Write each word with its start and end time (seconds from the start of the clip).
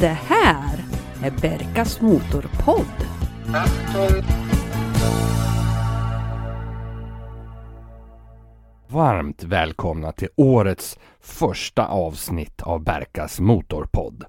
Det 0.00 0.18
här 0.26 0.84
är 1.22 1.30
Berkas 1.30 2.00
Motorpodd. 2.00 3.06
Varmt 8.88 9.42
välkomna 9.42 10.12
till 10.12 10.28
årets 10.36 10.98
första 11.20 11.86
avsnitt 11.86 12.62
av 12.62 12.84
Berkas 12.84 13.40
Motorpodd. 13.40 14.24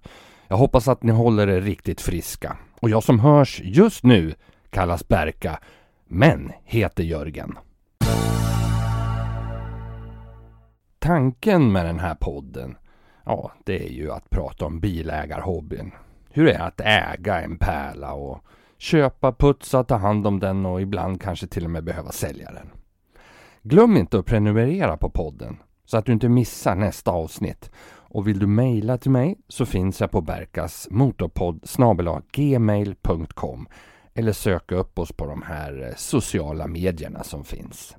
Jag 0.48 0.58
hoppas 0.58 0.88
att 0.88 1.04
ni 1.04 1.12
håller 1.12 1.48
er 1.48 1.62
riktigt 1.62 2.02
friska. 2.02 2.58
Och 2.80 2.90
jag 2.90 3.04
som 3.04 3.20
hörs 3.20 3.62
just 3.64 4.04
nu 4.04 4.34
kallas 4.70 5.08
Berka, 5.08 5.60
men 6.08 6.52
heter 6.64 7.04
Jörgen. 7.04 7.58
Tanken 11.00 11.72
med 11.72 11.86
den 11.86 12.00
här 12.00 12.16
podden, 12.16 12.76
ja, 13.26 13.52
det 13.64 13.86
är 13.88 13.90
ju 13.90 14.12
att 14.12 14.30
prata 14.30 14.66
om 14.66 14.80
bilägarhobbyn. 14.80 15.92
Hur 16.30 16.46
det 16.46 16.54
är 16.54 16.68
att 16.68 16.82
äga 16.82 17.42
en 17.42 17.58
pärla 17.58 18.14
och 18.14 18.44
köpa, 18.78 19.32
putsa, 19.32 19.84
ta 19.84 19.96
hand 19.96 20.28
om 20.28 20.40
den 20.40 20.66
och 20.66 20.82
ibland 20.82 21.22
kanske 21.22 21.48
till 21.48 21.66
och 21.66 21.72
med 21.72 21.84
behöva 21.84 22.12
sälja 22.12 22.52
den. 22.52 22.70
Glöm 23.62 23.98
inte 23.98 24.20
att 24.20 24.26
prenumerera 24.26 24.98
på 24.98 25.10
podden 25.10 25.58
så 25.86 25.98
att 25.98 26.06
du 26.06 26.12
inte 26.12 26.30
missar 26.30 26.76
nästa 26.76 27.12
avsnitt. 27.12 27.72
Och 27.86 28.28
vill 28.28 28.40
du 28.40 28.48
mejla 28.48 28.98
till 28.98 29.12
mig 29.12 29.38
så 29.48 29.66
finns 29.66 30.02
jag 30.02 30.12
på 30.12 30.22
Berkas 30.22 30.88
motorpodd 30.92 31.66
gmail.com 32.32 33.68
eller 34.14 34.34
söka 34.34 34.76
upp 34.76 35.00
oss 35.00 35.12
på 35.12 35.26
de 35.26 35.42
här 35.42 35.88
eh, 35.88 35.96
sociala 35.96 36.68
medierna 36.68 37.24
som 37.24 37.44
finns. 37.44 37.96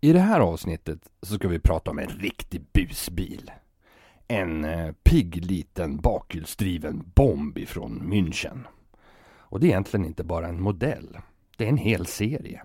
I 0.00 0.12
det 0.12 0.20
här 0.20 0.40
avsnittet 0.40 0.98
så 1.22 1.34
ska 1.34 1.48
vi 1.48 1.58
prata 1.58 1.90
om 1.90 1.98
en 1.98 2.08
riktig 2.08 2.66
busbil. 2.72 3.50
En 4.32 4.64
eh, 4.64 4.92
pigg 5.02 5.44
liten 5.44 5.96
bakhjulsdriven 5.96 7.02
bomb 7.14 7.58
ifrån 7.58 8.02
München. 8.12 8.66
Och 9.24 9.60
det 9.60 9.66
är 9.66 9.68
egentligen 9.68 10.06
inte 10.06 10.24
bara 10.24 10.48
en 10.48 10.62
modell. 10.62 11.18
Det 11.56 11.64
är 11.64 11.68
en 11.68 11.76
hel 11.76 12.06
serie. 12.06 12.62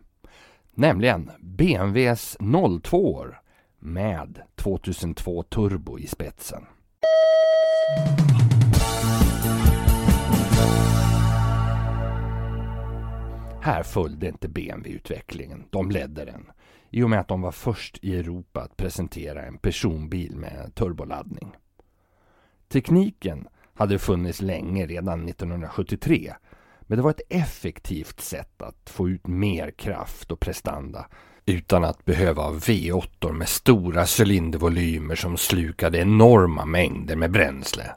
Nämligen 0.74 1.32
BMWs 1.40 2.38
02 2.84 3.26
med 3.80 4.42
2002 4.56 5.44
turbo 5.44 6.00
i 6.00 6.08
spetsen. 6.08 6.66
Här 13.62 13.84
följde 13.84 14.28
inte 14.28 14.48
BMW 14.48 14.96
utvecklingen. 14.96 15.66
De 15.70 15.92
ledde 15.92 16.26
den. 16.26 16.52
I 16.90 17.04
och 17.04 17.10
med 17.10 17.20
att 17.20 17.28
de 17.28 17.42
var 17.42 17.52
först 17.52 18.00
i 18.02 18.20
Europa 18.20 18.62
att 18.62 18.78
presentera 18.78 19.46
en 19.46 19.58
personbil 19.58 20.36
med 20.36 20.72
turboladdning. 20.76 21.56
Tekniken 22.70 23.48
hade 23.74 24.00
funnits 24.00 24.42
länge, 24.42 24.86
redan 24.86 25.28
1973. 25.28 26.34
Men 26.82 26.98
det 26.98 27.04
var 27.04 27.12
ett 27.12 27.22
effektivt 27.30 28.22
sätt 28.22 28.62
att 28.62 28.90
få 28.90 29.10
ut 29.10 29.28
mer 29.28 29.72
kraft 29.72 30.32
och 30.32 30.40
prestanda 30.40 31.08
utan 31.46 31.84
att 31.84 32.06
behöva 32.06 32.42
ha 32.42 32.52
V8 32.52 33.32
med 33.32 33.50
stora 33.50 34.06
cylindervolymer 34.20 35.16
som 35.16 35.38
slukade 35.38 35.98
enorma 35.98 36.66
mängder 36.66 37.16
med 37.16 37.32
bränsle. 37.32 37.96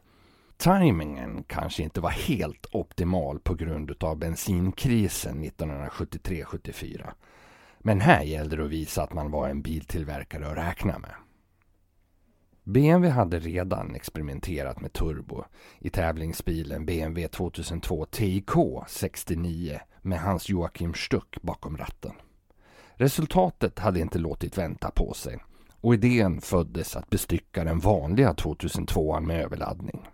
Timingen 0.57 1.45
kanske 1.47 1.83
inte 1.83 2.01
var 2.01 2.11
helt 2.11 2.67
optimal 2.73 3.39
på 3.39 3.55
grund 3.55 4.05
av 4.05 4.19
bensinkrisen 4.19 5.45
1973-74. 5.45 7.11
Men 7.79 8.01
här 8.01 8.23
gällde 8.23 8.57
det 8.57 8.65
att 8.65 8.71
visa 8.71 9.03
att 9.03 9.13
man 9.13 9.31
var 9.31 9.49
en 9.49 9.63
biltillverkare 9.63 10.51
att 10.51 10.57
räkna 10.57 10.99
med. 10.99 11.15
BMW 12.65 13.09
hade 13.11 13.39
redan 13.39 13.95
experimenterat 13.95 14.81
med 14.81 14.93
turbo 14.93 15.45
i 15.79 15.91
tävlingsbilen 15.91 16.87
BMW 16.87 17.29
2002 17.29 18.05
TIK 18.05 18.51
69 18.89 19.81
med 20.03 20.21
Hans 20.21 20.49
Joakim 20.49 20.95
Stuck 20.95 21.43
bakom 21.43 21.77
ratten. 21.77 22.13
Resultatet 22.95 23.79
hade 23.79 24.01
inte 24.01 24.19
låtit 24.19 24.59
vänta 24.59 24.91
på 24.91 25.15
sig 25.15 25.39
och 25.81 25.95
idén 25.95 26.41
föddes 26.41 26.97
att 26.97 27.11
bestycka 27.11 27.65
den 27.65 27.79
vanliga 27.79 28.35
2002 28.35 29.21
med 29.21 29.45
överladdning. 29.45 30.09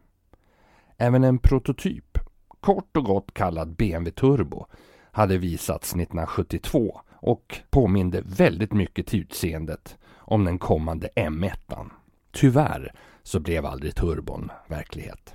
Även 0.96 1.24
en 1.24 1.38
prototyp, 1.38 2.18
kort 2.60 2.96
och 2.96 3.04
gott 3.04 3.34
kallad 3.34 3.76
BMW 3.76 4.10
Turbo, 4.10 4.66
hade 5.10 5.38
visats 5.38 5.88
1972 5.92 7.00
och 7.12 7.60
påminde 7.70 8.22
väldigt 8.24 8.72
mycket 8.72 9.06
till 9.06 9.20
utseendet 9.20 9.98
om 10.16 10.44
den 10.44 10.58
kommande 10.58 11.08
M1an. 11.16 11.90
Tyvärr 12.36 12.92
så 13.22 13.40
blev 13.40 13.66
aldrig 13.66 13.94
turbon 13.94 14.50
verklighet. 14.68 15.34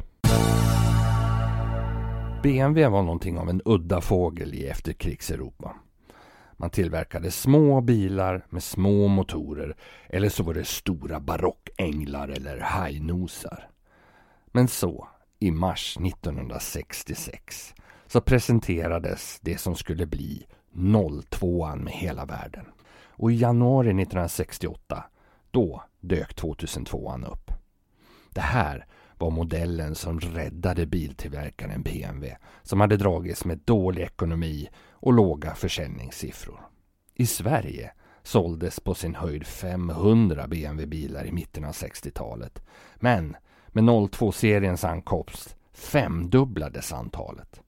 BMW 2.44 2.88
var 2.88 3.04
någonting 3.04 3.38
av 3.38 3.50
en 3.50 3.62
udda 3.66 4.02
fågel 4.02 4.54
i 4.54 4.68
efterkrigseuropa. 4.68 5.76
Man 6.58 6.70
tillverkade 6.70 7.32
små 7.32 7.82
bilar 7.82 8.46
med 8.50 8.64
små 8.64 9.08
motorer 9.08 9.76
eller 10.10 10.30
så 10.30 10.44
var 10.44 10.54
det 10.54 10.66
stora 10.66 11.20
barockänglar 11.20 12.28
eller 12.28 12.60
hajnosar. 12.60 13.70
Men 14.46 14.68
så, 14.68 15.08
i 15.40 15.52
mars 15.52 15.98
1966, 15.98 17.74
så 18.08 18.22
presenterades 18.22 19.40
det 19.42 19.58
som 19.58 19.76
skulle 19.76 20.06
bli 20.06 20.46
02an 20.74 21.84
med 21.84 21.94
hela 21.94 22.26
världen. 22.26 22.66
Och 23.08 23.32
i 23.32 23.36
januari 23.36 23.88
1968, 23.88 25.04
då 25.52 25.84
dök 26.02 26.36
2002an 26.36 27.32
upp. 27.32 27.52
Det 28.30 28.42
här 28.42 28.86
var 29.18 29.30
modellen 29.30 29.96
som 29.96 30.20
räddade 30.20 30.86
biltillverkaren 30.86 31.82
BMW 31.82 32.38
som 32.64 32.82
hade 32.82 32.98
dragits 32.98 33.46
med 33.46 33.60
dålig 33.66 34.02
ekonomi 34.02 34.70
och 34.92 35.14
låga 35.14 35.56
försäljningssiffror. 35.56 36.60
I 37.16 37.26
Sverige 37.26 37.92
såldes 38.24 38.80
på 38.80 38.94
sin 38.94 39.16
höjd 39.16 39.48
500 39.48 40.48
BMW-bilar 40.48 41.26
i 41.26 41.32
mitten 41.32 41.66
av 41.66 41.72
60-talet. 41.72 42.64
Men 42.96 43.36
med 43.68 43.84
02-seriens 43.84 44.88
ankomst 44.88 45.56
femdubblades 45.74 46.94
antalet. 46.94 47.62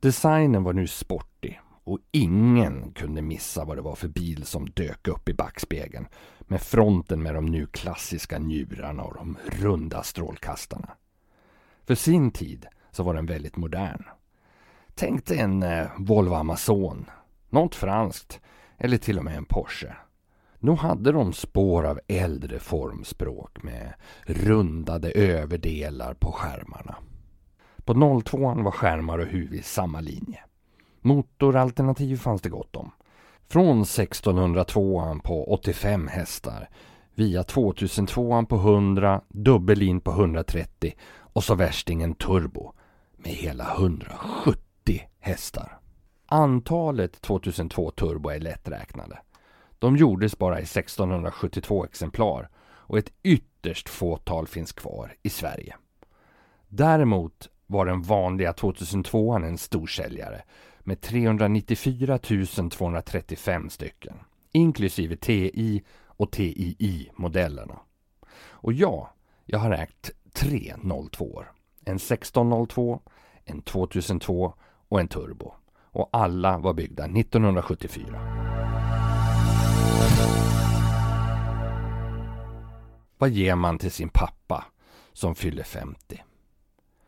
Designen 0.00 0.62
var 0.62 0.72
nu 0.72 0.86
sportig 0.86 1.60
och 1.84 1.98
ingen 2.12 2.92
kunde 2.92 3.22
missa 3.22 3.64
vad 3.64 3.76
det 3.76 3.82
var 3.82 3.94
för 3.94 4.08
bil 4.08 4.44
som 4.44 4.70
dök 4.70 5.08
upp 5.08 5.28
i 5.28 5.34
backspegeln 5.34 6.06
med 6.46 6.62
fronten 6.62 7.22
med 7.22 7.34
de 7.34 7.46
nu 7.46 7.66
klassiska 7.66 8.38
njurarna 8.38 9.02
och 9.02 9.14
de 9.14 9.36
runda 9.46 10.02
strålkastarna. 10.02 10.90
För 11.84 11.94
sin 11.94 12.30
tid 12.30 12.66
så 12.90 13.02
var 13.02 13.14
den 13.14 13.26
väldigt 13.26 13.56
modern. 13.56 14.02
Tänk 14.94 15.26
dig 15.26 15.38
en 15.38 15.62
eh, 15.62 15.86
Volvo 15.98 16.34
Amazon, 16.34 17.10
något 17.50 17.74
franskt 17.74 18.40
eller 18.78 18.98
till 18.98 19.18
och 19.18 19.24
med 19.24 19.36
en 19.36 19.44
Porsche. 19.44 19.96
Nog 20.58 20.78
hade 20.78 21.12
de 21.12 21.32
spår 21.32 21.84
av 21.84 22.00
äldre 22.06 22.58
formspråk 22.58 23.62
med 23.62 23.94
rundade 24.24 25.10
överdelar 25.10 26.14
på 26.14 26.32
skärmarna. 26.32 26.96
På 27.84 28.20
02 28.20 28.38
var 28.38 28.70
skärmar 28.70 29.18
och 29.18 29.26
huvud 29.26 29.60
i 29.60 29.62
samma 29.62 30.00
linje. 30.00 30.44
Motoralternativ 31.00 32.16
fanns 32.16 32.42
det 32.42 32.48
gott 32.48 32.76
om. 32.76 32.90
Från 33.48 33.84
1602an 33.84 35.22
på 35.22 35.52
85 35.52 36.08
hästar 36.08 36.68
via 37.14 37.42
2002an 37.42 38.46
på 38.46 38.56
100, 38.56 39.20
dubbelin 39.28 40.00
på 40.00 40.10
130 40.10 40.92
och 41.18 41.44
så 41.44 41.54
värstingen 41.54 42.14
turbo 42.14 42.72
med 43.16 43.32
hela 43.32 43.74
170 43.74 45.02
hästar. 45.20 45.78
Antalet 46.26 47.20
2002 47.20 47.90
turbo 47.90 48.28
är 48.28 48.40
lätträknade. 48.40 49.18
De 49.78 49.96
gjordes 49.96 50.38
bara 50.38 50.60
i 50.60 50.62
1672 50.62 51.84
exemplar 51.84 52.48
och 52.58 52.98
ett 52.98 53.12
ytterst 53.22 53.88
fåtal 53.88 54.46
finns 54.46 54.72
kvar 54.72 55.14
i 55.22 55.30
Sverige. 55.30 55.76
Däremot 56.68 57.48
var 57.66 57.86
den 57.86 58.02
vanliga 58.02 58.52
2002an 58.52 59.46
en 59.46 59.58
storsäljare 59.58 60.42
med 60.86 61.00
394 61.00 62.18
235 62.70 63.70
stycken, 63.70 64.14
inklusive 64.52 65.16
TI 65.16 65.82
och 66.06 66.32
TII-modellerna. 66.32 67.78
Och 68.48 68.72
ja, 68.72 69.14
jag 69.44 69.58
har 69.58 69.70
ägt 69.70 70.10
tre 70.32 70.74
02 71.12 71.44
En 71.84 71.96
1602, 71.96 73.00
en 73.44 73.62
2002 73.62 74.54
och 74.88 75.00
en 75.00 75.08
turbo. 75.08 75.54
Och 75.78 76.08
alla 76.12 76.58
var 76.58 76.74
byggda 76.74 77.04
1974. 77.04 78.20
Vad 83.18 83.30
ger 83.30 83.54
man 83.54 83.78
till 83.78 83.92
sin 83.92 84.08
pappa 84.08 84.64
som 85.12 85.34
fyller 85.34 85.62
50? 85.62 86.22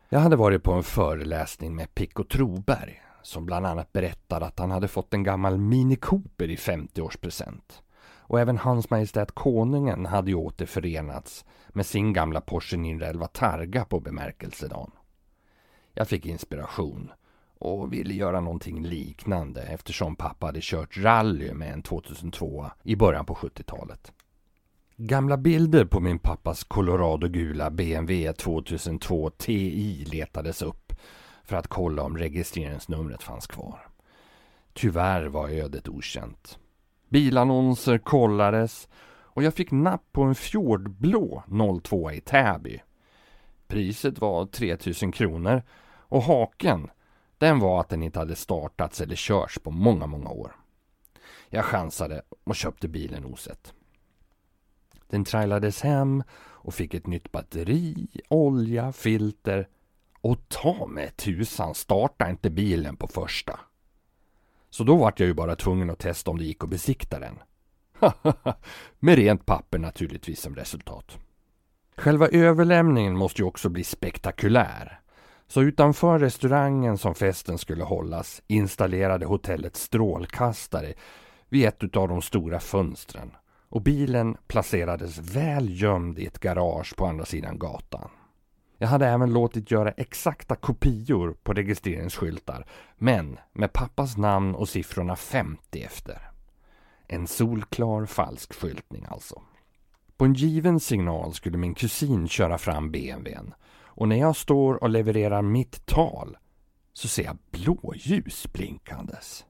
Jag 0.09 0.19
hade 0.19 0.35
varit 0.35 0.63
på 0.63 0.73
en 0.73 0.83
föreläsning 0.83 1.75
med 1.75 1.95
Pico 1.95 2.23
Troberg 2.23 3.01
som 3.29 3.45
bland 3.45 3.65
annat 3.65 3.93
berättade 3.93 4.45
att 4.45 4.59
han 4.59 4.71
hade 4.71 4.87
fått 4.87 5.13
en 5.13 5.23
gammal 5.23 5.57
Mini 5.57 5.95
Cooper 5.95 6.49
i 6.49 6.55
50-årspresent. 6.55 7.81
och 8.21 8.39
även 8.39 8.57
Hans 8.57 8.89
Majestät 8.89 9.31
Konungen 9.31 10.05
hade 10.05 10.31
ju 10.31 10.35
återförenats 10.35 11.45
med 11.69 11.85
sin 11.85 12.13
gamla 12.13 12.41
Porsche 12.41 12.77
911 12.77 13.27
Targa 13.27 13.85
på 13.85 13.99
bemärkelsedagen. 13.99 14.91
Jag 15.93 16.07
fick 16.07 16.25
inspiration 16.25 17.11
och 17.59 17.93
ville 17.93 18.13
göra 18.13 18.41
någonting 18.41 18.83
liknande 18.83 19.61
eftersom 19.61 20.15
pappa 20.15 20.45
hade 20.45 20.59
kört 20.61 20.97
rally 20.97 21.53
med 21.53 21.73
en 21.73 21.81
2002 21.81 22.65
i 22.83 22.95
början 22.95 23.25
på 23.25 23.33
70-talet. 23.33 24.11
Gamla 24.95 25.37
bilder 25.37 25.85
på 25.85 25.99
min 25.99 26.19
pappas 26.19 26.63
Colorado-gula 26.63 27.69
BMW 27.69 28.33
2002 28.33 29.29
TI 29.29 30.05
letades 30.05 30.61
upp 30.61 30.88
för 31.49 31.57
att 31.57 31.67
kolla 31.67 32.03
om 32.03 32.17
registreringsnumret 32.17 33.23
fanns 33.23 33.47
kvar. 33.47 33.87
Tyvärr 34.73 35.25
var 35.25 35.49
ödet 35.49 35.87
okänt. 35.87 36.59
Bilannonser 37.09 37.97
kollades 37.97 38.87
och 39.09 39.43
jag 39.43 39.53
fick 39.53 39.71
napp 39.71 40.03
på 40.11 40.23
en 40.23 40.35
Fjordblå 40.35 41.43
02 41.83 42.11
i 42.11 42.21
Täby. 42.21 42.81
Priset 43.67 44.19
var 44.19 44.45
3000 44.45 45.11
kronor 45.11 45.61
och 45.85 46.23
haken 46.23 46.89
den 47.37 47.59
var 47.59 47.81
att 47.81 47.89
den 47.89 48.03
inte 48.03 48.19
hade 48.19 48.35
startats 48.35 49.01
eller 49.01 49.15
körts 49.15 49.59
på 49.59 49.71
många, 49.71 50.07
många 50.07 50.29
år. 50.29 50.55
Jag 51.49 51.65
chansade 51.65 52.21
och 52.43 52.55
köpte 52.55 52.87
bilen 52.87 53.25
osett. 53.25 53.73
Den 55.07 55.25
trailades 55.25 55.81
hem 55.81 56.23
och 56.39 56.73
fick 56.73 56.93
ett 56.93 57.07
nytt 57.07 57.31
batteri, 57.31 58.07
olja, 58.27 58.91
filter 58.91 59.67
och 60.21 60.37
ta 60.47 60.87
med 60.87 61.17
tusan 61.17 61.75
starta 61.75 62.29
inte 62.29 62.49
bilen 62.49 62.95
på 62.95 63.07
första. 63.07 63.59
Så 64.69 64.83
då 64.83 64.95
vart 64.95 65.19
jag 65.19 65.27
ju 65.27 65.33
bara 65.33 65.55
tvungen 65.55 65.89
att 65.89 65.99
testa 65.99 66.31
om 66.31 66.37
det 66.37 66.43
gick 66.43 66.63
att 66.63 66.69
besikta 66.69 67.19
den. 67.19 67.39
med 68.99 69.15
rent 69.15 69.45
papper 69.45 69.77
naturligtvis 69.77 70.41
som 70.41 70.55
resultat. 70.55 71.17
Själva 71.97 72.27
överlämningen 72.27 73.17
måste 73.17 73.41
ju 73.41 73.47
också 73.47 73.69
bli 73.69 73.83
spektakulär. 73.83 74.99
Så 75.47 75.61
utanför 75.61 76.19
restaurangen 76.19 76.97
som 76.97 77.15
festen 77.15 77.57
skulle 77.57 77.83
hållas 77.83 78.41
installerade 78.47 79.25
hotellet 79.25 79.75
strålkastare 79.75 80.93
vid 81.49 81.65
ett 81.65 81.97
av 81.97 82.07
de 82.07 82.21
stora 82.21 82.59
fönstren 82.59 83.31
och 83.69 83.81
bilen 83.81 84.37
placerades 84.47 85.17
väl 85.17 85.81
gömd 85.81 86.19
i 86.19 86.25
ett 86.25 86.39
garage 86.39 86.95
på 86.95 87.05
andra 87.05 87.25
sidan 87.25 87.59
gatan. 87.59 88.09
Jag 88.81 88.87
hade 88.87 89.07
även 89.07 89.33
låtit 89.33 89.71
göra 89.71 89.91
exakta 89.91 90.55
kopior 90.55 91.37
på 91.43 91.53
registreringsskyltar 91.53 92.65
men 92.97 93.39
med 93.53 93.73
pappas 93.73 94.17
namn 94.17 94.55
och 94.55 94.69
siffrorna 94.69 95.15
50 95.15 95.81
efter. 95.83 96.31
En 97.07 97.27
solklar 97.27 98.05
falsk 98.05 98.53
skyltning 98.53 99.05
alltså. 99.09 99.41
På 100.17 100.25
en 100.25 100.33
given 100.33 100.79
signal 100.79 101.33
skulle 101.33 101.57
min 101.57 101.73
kusin 101.73 102.27
köra 102.27 102.57
fram 102.57 102.91
BMWn 102.91 103.53
och 103.81 104.07
när 104.07 104.15
jag 104.15 104.35
står 104.35 104.83
och 104.83 104.89
levererar 104.89 105.41
mitt 105.41 105.85
tal 105.85 106.37
så 106.93 107.07
ser 107.07 107.23
jag 107.23 107.37
blåljus 107.51 108.47
blinkandes. 108.53 109.45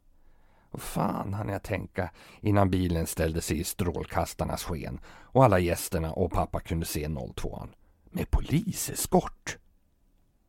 Vad 0.71 0.81
fan 0.81 1.33
hann 1.33 1.49
jag 1.49 1.63
tänka 1.63 2.11
innan 2.41 2.69
bilen 2.69 3.07
ställde 3.07 3.41
sig 3.41 3.59
i 3.59 3.63
strålkastarnas 3.63 4.63
sken 4.63 4.99
och 5.07 5.43
alla 5.43 5.59
gästerna 5.59 6.11
och 6.11 6.31
pappa 6.31 6.59
kunde 6.59 6.85
se 6.85 7.07
02an 7.07 7.69
med 8.11 8.31
poliseskort. 8.31 9.57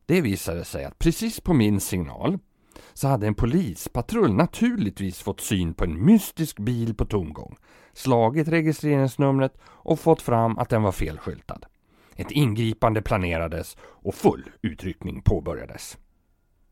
Det 0.05 0.21
visade 0.21 0.65
sig 0.65 0.85
att 0.85 0.99
precis 0.99 1.39
på 1.39 1.53
min 1.53 1.79
signal 1.79 2.39
så 2.93 3.07
hade 3.07 3.27
en 3.27 3.35
polispatrull 3.35 4.33
naturligtvis 4.33 5.19
fått 5.19 5.41
syn 5.41 5.73
på 5.73 5.83
en 5.83 6.05
mystisk 6.05 6.59
bil 6.59 6.95
på 6.95 7.05
tomgång, 7.05 7.57
slagit 7.93 8.47
registreringsnumret 8.47 9.57
och 9.65 9.99
fått 9.99 10.21
fram 10.21 10.57
att 10.57 10.69
den 10.69 10.83
var 10.83 10.91
felskyltad. 10.91 11.65
Ett 12.15 12.31
ingripande 12.31 13.01
planerades 13.01 13.77
och 13.81 14.15
full 14.15 14.49
utryckning 14.61 15.21
påbörjades. 15.21 15.97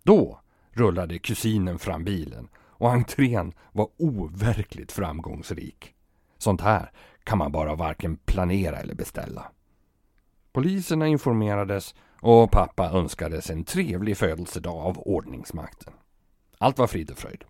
Då 0.04 0.40
rullade 0.72 1.20
kusinen 1.20 1.80
fram 1.80 2.04
bilen 2.04 2.50
och 2.58 2.92
entrén 2.92 3.54
var 3.72 3.90
overkligt 3.98 4.92
framgångsrik. 4.92 5.94
Sånt 6.38 6.62
här 6.62 6.92
kan 7.24 7.38
man 7.38 7.52
bara 7.52 7.76
varken 7.76 8.18
planera 8.18 8.78
eller 8.78 8.96
beställa. 8.96 9.52
Poliserna 10.60 11.08
informerades 11.08 11.96
och 12.22 12.52
pappa 12.52 12.90
önskades 12.90 13.50
en 13.50 13.64
trevlig 13.64 14.18
födelsedag 14.18 14.76
av 14.76 15.00
ordningsmakten. 15.00 15.94
Allt 16.58 16.78
var 16.78 16.88
frid 16.88 17.12
och 17.12 17.18
fröjd. 17.18 17.44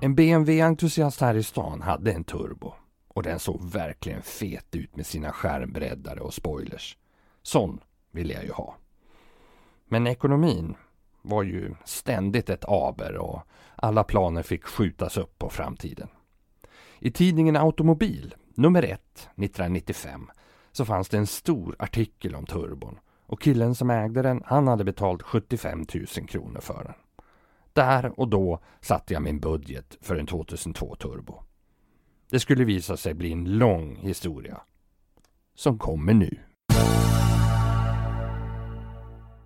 En 0.00 0.14
BMW-entusiast 0.14 1.20
här 1.20 1.34
i 1.34 1.42
stan 1.42 1.82
hade 1.82 2.12
en 2.12 2.24
turbo 2.24 2.74
och 3.08 3.22
den 3.22 3.38
såg 3.38 3.70
verkligen 3.70 4.22
fet 4.22 4.76
ut 4.76 4.96
med 4.96 5.06
sina 5.06 5.32
skärmbreddare 5.32 6.20
och 6.20 6.34
spoilers. 6.34 6.96
Sån 7.42 7.80
ville 8.12 8.34
jag 8.34 8.44
ju 8.44 8.52
ha. 8.52 8.76
Men 9.84 10.06
ekonomin 10.06 10.74
var 11.22 11.42
ju 11.42 11.74
ständigt 11.84 12.50
ett 12.50 12.64
aber 12.68 13.16
och 13.16 13.42
alla 13.76 14.04
planer 14.04 14.42
fick 14.42 14.64
skjutas 14.64 15.16
upp 15.16 15.38
på 15.38 15.50
framtiden. 15.50 16.08
I 16.98 17.10
tidningen 17.10 17.56
Automobil, 17.56 18.34
nummer 18.54 18.82
1, 18.82 18.90
1995, 18.90 20.30
så 20.72 20.84
fanns 20.84 21.08
det 21.08 21.18
en 21.18 21.26
stor 21.26 21.76
artikel 21.78 22.34
om 22.34 22.46
turbon 22.46 22.98
och 23.28 23.40
killen 23.40 23.74
som 23.74 23.90
ägde 23.90 24.22
den, 24.22 24.42
han 24.46 24.68
hade 24.68 24.84
betalt 24.84 25.22
75 25.22 25.86
000 25.94 26.06
kronor 26.28 26.60
för 26.60 26.84
den. 26.84 26.94
Där 27.72 28.20
och 28.20 28.28
då 28.28 28.60
satte 28.80 29.14
jag 29.14 29.22
min 29.22 29.40
budget 29.40 29.98
för 30.00 30.16
en 30.16 30.26
2002 30.26 30.94
Turbo. 30.94 31.42
Det 32.30 32.40
skulle 32.40 32.64
visa 32.64 32.96
sig 32.96 33.14
bli 33.14 33.32
en 33.32 33.58
lång 33.58 33.96
historia. 33.96 34.60
Som 35.54 35.78
kommer 35.78 36.14
nu. 36.14 36.38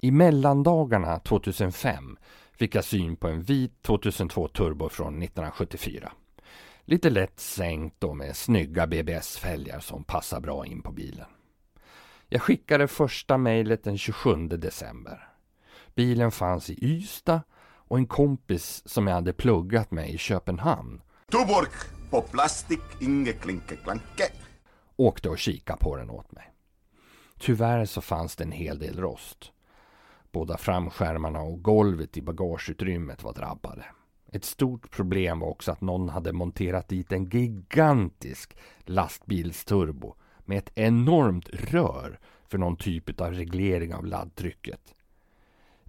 I 0.01 0.11
mellandagarna 0.11 1.19
2005 1.19 2.17
fick 2.53 2.75
jag 2.75 2.85
syn 2.85 3.17
på 3.17 3.29
en 3.29 3.43
vit 3.43 3.83
2002 3.83 4.49
Turbo 4.49 4.89
från 4.89 5.23
1974. 5.23 6.13
Lite 6.85 7.11
lätt 7.11 7.41
sänkt 7.41 8.05
och 8.05 8.17
med 8.17 8.37
snygga 8.37 8.87
BBS-fälgar 8.87 9.81
som 9.81 10.05
passar 10.05 10.41
bra 10.41 10.67
in 10.67 10.83
på 10.83 10.93
bilen. 10.93 11.27
Jag 12.29 12.43
skickade 12.43 12.89
första 12.89 13.39
mejlet 13.39 13.85
den 13.85 13.99
27 13.99 14.49
december. 14.49 15.29
Bilen 15.95 16.31
fanns 16.31 16.71
i 16.71 16.85
Ystad 16.85 17.43
och 17.63 17.99
en 17.99 18.07
kompis 18.07 18.83
som 18.87 19.07
jag 19.07 19.15
hade 19.15 19.33
pluggat 19.33 19.91
med 19.91 20.11
i 20.11 20.19
Köpenhamn. 20.19 21.03
Tuborg 21.31 21.69
på 22.11 22.23
plastik, 22.23 22.81
inge 23.01 23.33
klinke 23.33 23.77
klanke. 23.77 24.33
Åkte 24.97 25.29
och 25.29 25.39
kika 25.39 25.77
på 25.77 25.97
den 25.97 26.11
åt 26.11 26.33
mig. 26.33 26.53
Tyvärr 27.39 27.85
så 27.85 28.01
fanns 28.01 28.37
det 28.37 28.45
en 28.45 28.53
hel 28.53 28.79
del 28.79 29.01
rost. 29.01 29.53
Båda 30.33 30.57
framskärmarna 30.57 31.41
och 31.41 31.63
golvet 31.63 32.17
i 32.17 32.23
bagageutrymmet 32.23 33.23
var 33.23 33.33
drabbade. 33.33 33.85
Ett 34.35 34.45
stort 34.45 34.91
problem 34.91 35.41
var 35.41 35.49
också 35.49 35.73
att 35.73 35.81
någon 35.81 36.09
hade 36.09 36.33
monterat 36.33 36.89
dit 36.89 37.13
en 37.13 37.25
gigantisk 37.25 38.57
lastbilsturbo 38.85 40.15
med 40.45 40.59
ett 40.59 40.73
enormt 40.75 41.49
rör 41.49 42.21
för 42.49 42.59
någon 42.59 42.77
typ 42.77 43.21
av 43.21 43.33
reglering 43.33 43.95
av 43.95 44.07
laddtrycket. 44.07 44.95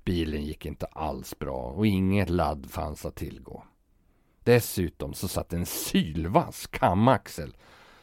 Bilen 0.03 0.43
gick 0.43 0.65
inte 0.65 0.85
alls 0.85 1.39
bra 1.39 1.61
och 1.61 1.87
inget 1.87 2.29
ladd 2.29 2.67
fanns 2.69 3.05
att 3.05 3.15
tillgå. 3.15 3.63
Dessutom 4.43 5.13
så 5.13 5.27
satt 5.27 5.53
en 5.53 5.65
sylvass 5.65 6.67
kamaxel 6.67 7.55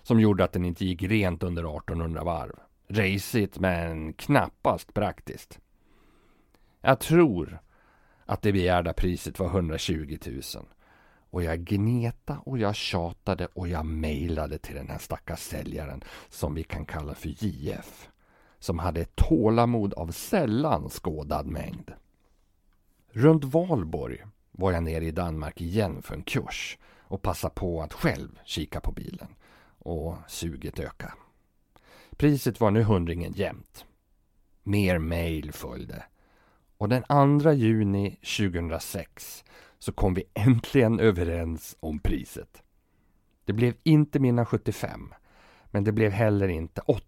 som 0.02 0.20
gjorde 0.20 0.44
att 0.44 0.52
den 0.52 0.64
inte 0.64 0.84
gick 0.84 1.02
rent 1.02 1.42
under 1.42 1.76
1800 1.76 2.24
varv. 2.24 2.58
Racigt 2.88 3.58
men 3.58 4.12
knappast 4.12 4.94
praktiskt. 4.94 5.58
Jag 6.80 7.00
tror 7.00 7.60
att 8.30 8.42
det 8.42 8.52
begärda 8.52 8.92
priset 8.92 9.38
var 9.38 9.46
120 9.46 10.18
000. 10.26 10.42
Och 11.30 11.42
jag 11.42 11.60
gneta 11.60 12.38
och 12.38 12.58
jag 12.58 12.74
tjatade 12.74 13.46
och 13.46 13.68
jag 13.68 13.86
mejlade 13.86 14.58
till 14.58 14.74
den 14.74 14.88
här 14.88 14.98
stackars 14.98 15.40
säljaren 15.40 16.04
som 16.28 16.54
vi 16.54 16.62
kan 16.62 16.86
kalla 16.86 17.14
för 17.14 17.44
JF. 17.44 18.08
Som 18.58 18.78
hade 18.78 19.00
ett 19.00 19.16
tålamod 19.16 19.94
av 19.94 20.10
sällan 20.10 20.88
skådad 20.88 21.46
mängd. 21.46 21.92
Runt 23.10 23.44
Valborg 23.44 24.24
var 24.52 24.72
jag 24.72 24.82
nere 24.82 25.04
i 25.04 25.10
Danmark 25.10 25.60
igen 25.60 26.02
för 26.02 26.14
en 26.14 26.22
kurs 26.22 26.78
och 26.98 27.22
passade 27.22 27.54
på 27.54 27.82
att 27.82 27.92
själv 27.92 28.38
kika 28.44 28.80
på 28.80 28.92
bilen. 28.92 29.28
Och 29.78 30.16
suget 30.28 30.78
öka. 30.78 31.14
Priset 32.16 32.60
var 32.60 32.70
nu 32.70 32.82
hundringen 32.82 33.32
jämnt. 33.32 33.84
Mer 34.62 34.98
mejl 34.98 35.52
följde. 35.52 36.04
Och 36.80 36.88
den 36.88 37.40
2 37.40 37.52
juni 37.52 38.18
2006 38.38 39.44
så 39.78 39.92
kom 39.92 40.14
vi 40.14 40.24
äntligen 40.34 41.00
överens 41.00 41.76
om 41.80 41.98
priset. 41.98 42.62
Det 43.44 43.52
blev 43.52 43.74
inte 43.82 44.18
mina 44.18 44.46
75, 44.46 45.14
men 45.70 45.84
det 45.84 45.92
blev 45.92 46.10
heller 46.10 46.48
inte 46.48 46.80
80, 46.80 47.04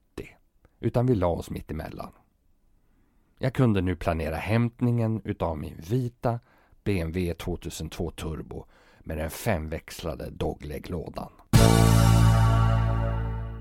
utan 0.80 1.06
vi 1.06 1.14
la 1.14 1.26
oss 1.26 1.50
mitt 1.50 1.70
emellan. 1.70 2.12
Jag 3.38 3.54
kunde 3.54 3.80
nu 3.80 3.96
planera 3.96 4.36
hämtningen 4.36 5.22
utav 5.24 5.58
min 5.58 5.80
vita 5.90 6.40
BMW 6.84 7.34
2002 7.34 8.10
Turbo 8.10 8.64
med 9.00 9.18
den 9.18 9.30
femväxlade 9.30 10.30
dogleg-lådan. 10.30 11.32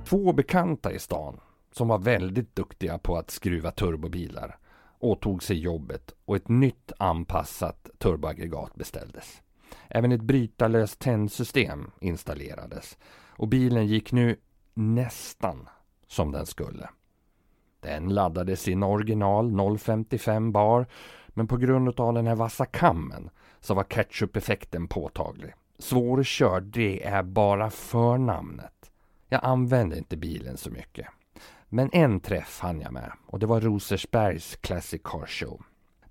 Två 0.05 0.33
bekanta 0.33 0.91
i 0.91 0.99
stan 0.99 1.39
som 1.71 1.87
var 1.87 1.99
väldigt 1.99 2.55
duktiga 2.55 2.97
på 2.97 3.17
att 3.17 3.31
skruva 3.31 3.71
turbobilar 3.71 4.57
åtog 5.01 5.43
sig 5.43 5.58
jobbet 5.60 6.13
och 6.25 6.36
ett 6.36 6.48
nytt 6.48 6.91
anpassat 6.98 7.89
turboaggregat 7.98 8.75
beställdes. 8.75 9.41
Även 9.88 10.12
ett 10.12 10.22
brytarlöst 10.22 11.00
tändsystem 11.00 11.91
installerades 12.00 12.98
och 13.27 13.48
bilen 13.48 13.88
gick 13.88 14.12
nu 14.12 14.36
nästan 14.74 15.70
som 16.08 16.31
den 16.31 16.46
skulle. 16.46 16.89
Den 17.79 18.10
laddade 18.10 18.55
sin 18.55 18.84
original 18.84 19.77
055 19.77 20.51
bar 20.51 20.88
men 21.27 21.48
på 21.48 21.58
grund 21.58 22.00
av 22.00 22.13
den 22.13 22.27
här 22.27 22.36
vassa 22.36 22.65
kammen 22.65 23.29
så 23.60 23.74
var 23.74 23.84
ketchup-effekten 23.84 24.88
påtaglig. 24.88 25.53
Svårkörd 25.79 26.63
det 26.63 27.03
är 27.03 27.24
bara 27.24 27.70
förnamnet. 27.70 28.91
Jag 29.27 29.41
använde 29.43 29.98
inte 29.98 30.17
bilen 30.17 30.58
så 30.58 30.70
mycket. 30.70 31.08
Men 31.73 31.89
en 31.93 32.19
träff 32.19 32.59
hann 32.59 32.81
jag 32.81 32.93
med 32.93 33.11
och 33.25 33.39
det 33.39 33.45
var 33.45 33.61
Rosersbergs 33.61 34.55
Classic 34.55 35.01
Car 35.03 35.25
Show. 35.25 35.61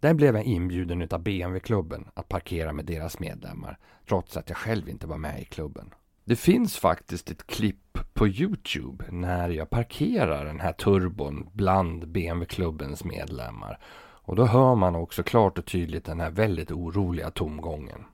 Där 0.00 0.14
blev 0.14 0.36
jag 0.36 0.44
inbjuden 0.44 1.08
av 1.10 1.22
BMW-klubben 1.22 2.08
att 2.14 2.28
parkera 2.28 2.72
med 2.72 2.84
deras 2.84 3.18
medlemmar 3.18 3.78
trots 4.08 4.36
att 4.36 4.48
jag 4.48 4.58
själv 4.58 4.88
inte 4.88 5.06
var 5.06 5.18
med 5.18 5.42
i 5.42 5.44
klubben. 5.44 5.94
Det 6.24 6.36
finns 6.36 6.76
faktiskt 6.76 7.30
ett 7.30 7.46
klipp 7.46 7.98
på 8.12 8.28
Youtube 8.28 9.04
när 9.10 9.48
jag 9.48 9.70
parkerar 9.70 10.44
den 10.44 10.60
här 10.60 10.72
turbon 10.72 11.48
bland 11.52 12.08
BMW-klubbens 12.08 13.04
medlemmar. 13.04 13.78
Och 14.22 14.36
då 14.36 14.44
hör 14.44 14.74
man 14.74 14.94
också 14.94 15.22
klart 15.22 15.58
och 15.58 15.66
tydligt 15.66 16.04
den 16.04 16.20
här 16.20 16.30
väldigt 16.30 16.70
oroliga 16.70 17.30
tomgången. 17.30 18.04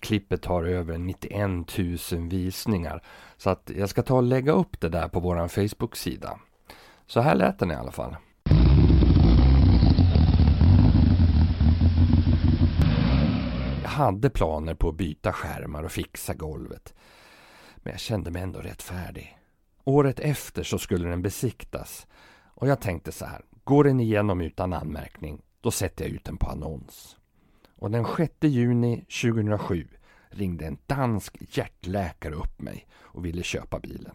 Klippet 0.00 0.44
har 0.44 0.64
över 0.64 0.98
91 0.98 1.78
000 2.12 2.28
visningar. 2.28 3.02
Så 3.36 3.50
att 3.50 3.70
jag 3.76 3.88
ska 3.88 4.02
ta 4.02 4.14
och 4.14 4.22
lägga 4.22 4.52
upp 4.52 4.80
det 4.80 4.88
där 4.88 5.08
på 5.08 5.20
våran 5.20 5.48
Facebook-sida. 5.48 6.38
Så 7.06 7.20
här 7.20 7.34
lät 7.34 7.58
den 7.58 7.70
i 7.70 7.74
alla 7.74 7.92
fall. 7.92 8.16
Jag 13.82 13.90
hade 13.90 14.30
planer 14.30 14.74
på 14.74 14.88
att 14.88 14.96
byta 14.96 15.32
skärmar 15.32 15.82
och 15.82 15.92
fixa 15.92 16.34
golvet. 16.34 16.94
Men 17.76 17.90
jag 17.90 18.00
kände 18.00 18.30
mig 18.30 18.42
ändå 18.42 18.60
rätt 18.60 18.82
färdig. 18.82 19.38
Året 19.84 20.20
efter 20.20 20.62
så 20.62 20.78
skulle 20.78 21.08
den 21.08 21.22
besiktas. 21.22 22.06
Och 22.44 22.68
jag 22.68 22.80
tänkte 22.80 23.12
så 23.12 23.24
här, 23.24 23.42
går 23.64 23.84
den 23.84 24.00
igenom 24.00 24.40
utan 24.40 24.72
anmärkning, 24.72 25.42
då 25.60 25.70
sätter 25.70 26.04
jag 26.04 26.14
ut 26.14 26.24
den 26.24 26.36
på 26.36 26.46
annons. 26.46 27.16
Och 27.76 27.90
den 27.90 28.06
6 28.16 28.32
juni 28.40 29.00
2007 29.00 29.88
ringde 30.30 30.66
en 30.66 30.78
dansk 30.86 31.36
hjärtläkare 31.56 32.34
upp 32.34 32.60
mig 32.60 32.86
och 32.94 33.24
ville 33.24 33.42
köpa 33.42 33.78
bilen. 33.78 34.14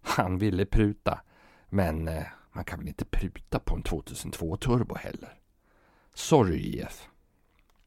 Han 0.00 0.38
ville 0.38 0.66
pruta, 0.66 1.20
men 1.68 2.08
eh, 2.08 2.22
man 2.52 2.64
kan 2.64 2.78
väl 2.78 2.88
inte 2.88 3.04
pruta 3.04 3.58
på 3.58 3.74
en 3.74 3.82
2002 3.82 4.56
Turbo 4.56 4.94
heller. 4.94 5.38
Sorry 6.14 6.56
IF. 6.56 7.08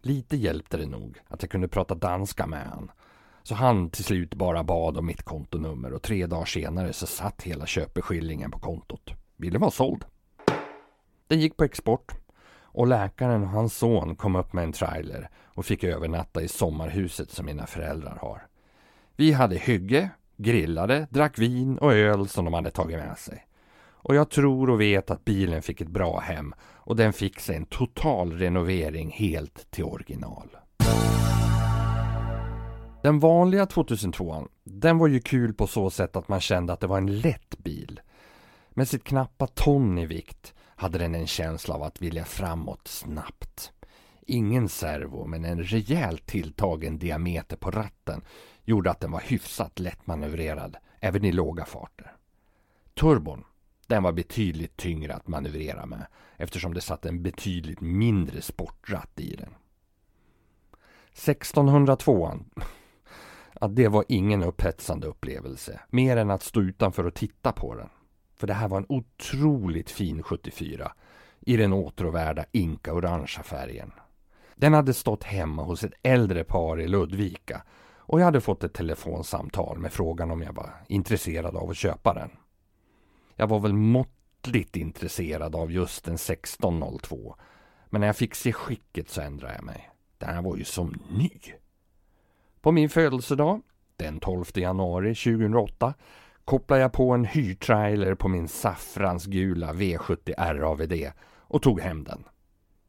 Lite 0.02 0.38
hjälpte 0.38 0.78
det 0.78 0.86
nog 0.86 1.18
att 1.28 1.44
jag 1.44 1.52
kunde 1.52 1.68
prata 1.68 1.96
danska 1.96 2.48
med 2.48 2.68
han. 2.68 2.92
Så 3.44 3.56
han 3.56 3.90
till 3.90 4.04
slut 4.04 4.36
bara 4.36 4.64
bad 4.64 4.98
om 4.98 5.06
mitt 5.06 5.24
kontonummer 5.24 5.94
och 5.94 6.02
tre 6.02 6.28
dagar 6.28 6.46
senare 6.46 6.94
så 6.94 7.08
satt 7.08 7.42
hela 7.42 7.66
köpeskillingen 7.66 8.52
på 8.52 8.60
kontot. 8.60 9.14
Bilen 9.38 9.62
var 9.62 9.70
såld. 9.70 10.06
Den 11.28 11.40
gick 11.40 11.58
på 11.58 11.64
export 11.64 12.12
och 12.72 12.88
läkaren 12.88 13.44
och 13.44 13.50
hans 13.50 13.78
son 13.78 14.16
kom 14.16 14.36
upp 14.36 14.54
med 14.54 14.64
en 14.64 14.72
trailer 14.72 15.30
och 15.46 15.66
fick 15.66 15.84
övernatta 15.84 16.42
i 16.42 16.48
sommarhuset 16.48 17.32
som 17.32 17.46
mina 17.46 17.68
föräldrar 17.68 18.18
har. 18.22 18.42
Vi 19.16 19.32
hade 19.32 19.56
hygge, 19.56 20.10
grillade, 20.38 21.08
drack 21.10 21.40
vin 21.40 21.78
och 21.78 21.94
öl 21.94 22.28
som 22.28 22.46
de 22.46 22.54
hade 22.54 22.72
tagit 22.72 22.98
med 22.98 23.18
sig. 23.18 23.46
Och 24.02 24.16
jag 24.16 24.30
tror 24.30 24.70
och 24.70 24.82
vet 24.82 25.12
att 25.12 25.26
bilen 25.26 25.62
fick 25.62 25.82
ett 25.82 25.88
bra 25.88 26.20
hem 26.20 26.56
och 26.62 26.96
den 26.96 27.14
fick 27.14 27.40
sig 27.40 27.56
en 27.56 27.66
total 27.66 28.34
renovering 28.34 29.12
helt 29.12 29.72
till 29.72 29.84
original. 29.84 30.50
Den 33.04 33.20
vanliga 33.20 33.66
2002 33.66 34.48
den 34.64 34.98
var 34.98 35.08
ju 35.08 35.20
kul 35.20 35.54
på 35.54 35.68
så 35.68 35.90
sätt 35.90 36.16
att 36.16 36.28
man 36.28 36.40
kände 36.40 36.74
att 36.74 36.80
det 36.80 36.88
var 36.88 36.98
en 36.98 37.20
lätt 37.20 37.58
bil. 37.58 38.00
Med 38.70 38.88
sitt 38.88 39.04
knappa 39.04 39.48
ton 39.48 39.98
i 39.98 40.06
vikt 40.06 40.54
hade 40.80 40.98
den 40.98 41.16
en 41.16 41.28
känsla 41.28 41.76
av 41.76 41.84
att 41.84 42.02
vilja 42.02 42.26
framåt 42.26 42.88
snabbt. 42.88 43.72
Ingen 44.22 44.70
servo 44.70 45.26
men 45.26 45.46
en 45.46 45.64
rejält 45.64 46.26
tilltagen 46.26 47.00
diameter 47.00 47.58
på 47.58 47.72
ratten 47.72 48.22
gjorde 48.66 48.92
att 48.92 49.00
den 49.00 49.12
var 49.12 49.20
hyfsat 49.20 49.80
lättmanövrerad 49.80 50.78
även 51.00 51.26
i 51.26 51.32
låga 51.32 51.66
farter. 51.66 52.16
Turbon, 52.94 53.44
den 53.88 54.04
var 54.04 54.12
betydligt 54.12 54.78
tyngre 54.78 55.16
att 55.16 55.28
manövrera 55.28 55.86
med 55.86 56.06
eftersom 56.38 56.74
det 56.74 56.82
satt 56.82 57.06
en 57.06 57.24
betydligt 57.24 57.82
mindre 57.82 58.42
sportratt 58.42 59.20
i 59.20 59.36
den. 59.36 59.56
1602 61.12 62.40
att 63.54 63.76
det 63.76 63.88
var 63.88 64.06
ingen 64.08 64.44
upphetsande 64.44 65.08
upplevelse, 65.08 65.80
mer 65.90 66.18
än 66.18 66.32
att 66.32 66.44
stå 66.44 66.62
utanför 66.62 67.06
och 67.06 67.16
titta 67.16 67.52
på 67.52 67.76
den. 67.76 67.90
För 68.40 68.48
det 68.48 68.54
här 68.54 68.68
var 68.68 68.78
en 68.78 68.86
otroligt 68.90 69.92
fin 69.92 70.24
74 70.24 70.92
i 71.40 71.58
den 71.58 71.74
åtråvärda 71.74 72.46
inka-orangea 72.52 73.44
färgen. 73.44 73.92
Den 74.56 74.74
hade 74.74 74.94
stått 74.94 75.24
hemma 75.24 75.64
hos 75.64 75.84
ett 75.84 75.94
äldre 76.04 76.44
par 76.44 76.82
i 76.82 76.88
Ludvika 76.88 77.62
och 77.98 78.20
jag 78.20 78.26
hade 78.26 78.42
fått 78.42 78.64
ett 78.64 78.74
telefonsamtal 78.74 79.80
med 79.80 79.94
frågan 79.94 80.32
om 80.32 80.42
jag 80.42 80.54
var 80.54 80.70
intresserad 80.88 81.56
av 81.56 81.70
att 81.70 81.78
köpa 81.78 82.14
den. 82.14 82.30
Jag 83.36 83.48
var 83.48 83.60
väl 83.60 83.74
måttligt 83.74 84.76
intresserad 84.76 85.56
av 85.56 85.72
just 85.72 86.08
en 86.08 86.16
1602 86.16 87.36
men 87.90 88.02
när 88.02 88.08
jag 88.08 88.18
fick 88.18 88.36
se 88.36 88.54
skicket 88.54 89.10
så 89.10 89.22
ändrade 89.22 89.54
jag 89.54 89.64
mig. 89.64 89.90
Den 90.18 90.30
här 90.30 90.42
var 90.42 90.58
ju 90.58 90.64
som 90.64 91.02
ny. 91.10 91.32
På 92.62 92.72
min 92.72 92.90
födelsedag, 92.90 93.62
den 93.96 94.20
12 94.20 94.46
januari 94.54 95.16
2008, 95.16 95.94
kopplade 96.50 96.82
jag 96.82 96.92
på 96.92 97.12
en 97.12 97.26
hyrtrailer 97.26 98.16
på 98.16 98.28
min 98.28 98.48
saffransgula 98.48 99.74
V70 99.74 100.54
RAVD 100.54 101.12
och 101.38 101.62
tog 101.62 101.82
hem 101.82 102.04
den. 102.04 102.24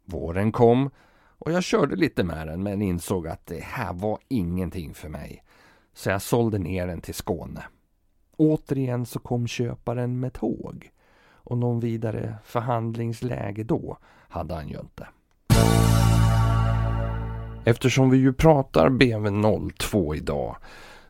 Våren 0.05 0.53
kom 0.53 0.91
och 1.39 1.53
jag 1.53 1.63
körde 1.63 1.97
lite 1.97 2.25
med 2.25 2.47
den 2.47 2.63
men 2.63 2.83
insåg 2.83 3.29
att 3.29 3.47
det 3.47 3.63
här 3.65 3.93
var 3.93 4.19
ingenting 4.29 4.95
för 4.95 5.09
mig. 5.09 5.45
Så 5.95 6.11
jag 6.11 6.23
sålde 6.23 6.59
ner 6.59 6.87
den 6.87 7.01
till 7.01 7.15
Skåne. 7.15 7.65
Återigen 8.37 9.07
så 9.07 9.19
kom 9.19 9.47
köparen 9.47 10.21
med 10.21 10.33
tåg. 10.33 10.91
Och 11.33 11.59
någon 11.59 11.81
vidare 11.81 12.35
förhandlingsläge 12.45 13.65
då 13.65 13.99
hade 14.29 14.55
han 14.55 14.69
ju 14.69 14.79
inte. 14.81 15.07
Eftersom 17.65 18.11
vi 18.11 18.19
ju 18.19 18.33
pratar 18.33 18.89
BMW 18.89 19.71
02 19.79 20.15
idag 20.15 20.57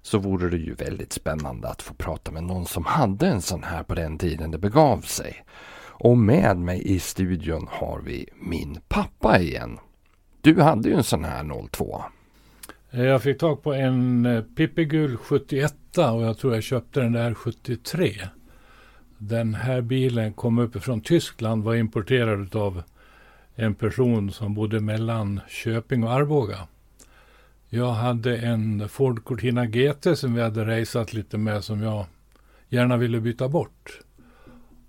så 0.02 0.18
vore 0.18 0.50
det 0.50 0.56
ju 0.56 0.74
väldigt 0.74 1.12
spännande 1.12 1.68
att 1.68 1.82
få 1.82 1.94
prata 1.94 2.30
med 2.30 2.42
någon 2.42 2.66
som 2.66 2.84
hade 2.84 3.26
en 3.26 3.42
sån 3.42 3.62
här 3.62 3.82
på 3.82 3.94
den 3.94 4.18
tiden 4.18 4.50
det 4.50 4.58
begav 4.58 5.00
sig. 5.00 5.44
Och 6.02 6.18
med 6.18 6.56
mig 6.56 6.82
i 6.84 6.98
studion 6.98 7.66
har 7.70 8.00
vi 8.00 8.28
min 8.34 8.78
pappa 8.88 9.38
igen. 9.40 9.78
Du 10.40 10.60
hade 10.60 10.88
ju 10.88 10.94
en 10.94 11.04
sån 11.04 11.24
här 11.24 11.68
02. 11.68 12.02
Eh, 12.90 13.04
jag 13.04 13.22
fick 13.22 13.38
tag 13.38 13.62
på 13.62 13.72
en 13.72 14.26
eh, 14.26 14.42
Pippigul 14.42 15.16
71 15.16 15.74
och 15.98 16.22
jag 16.22 16.38
tror 16.38 16.54
jag 16.54 16.62
köpte 16.62 17.00
den 17.00 17.12
där 17.12 17.34
73. 17.34 18.12
Den 19.18 19.54
här 19.54 19.80
bilen 19.80 20.32
kom 20.32 20.58
uppifrån 20.58 21.00
Tyskland, 21.00 21.64
var 21.64 21.74
importerad 21.74 22.56
av 22.56 22.82
en 23.54 23.74
person 23.74 24.32
som 24.32 24.54
bodde 24.54 24.80
mellan 24.80 25.40
Köping 25.48 26.04
och 26.04 26.12
Arboga. 26.12 26.58
Jag 27.72 27.92
hade 27.92 28.36
en 28.36 28.88
Ford 28.88 29.24
Cortina 29.24 29.66
GT 29.66 30.18
som 30.18 30.34
vi 30.34 30.42
hade 30.42 30.80
raceat 30.80 31.12
lite 31.12 31.38
med 31.38 31.64
som 31.64 31.82
jag 31.82 32.06
gärna 32.68 32.96
ville 32.96 33.20
byta 33.20 33.48
bort. 33.48 34.00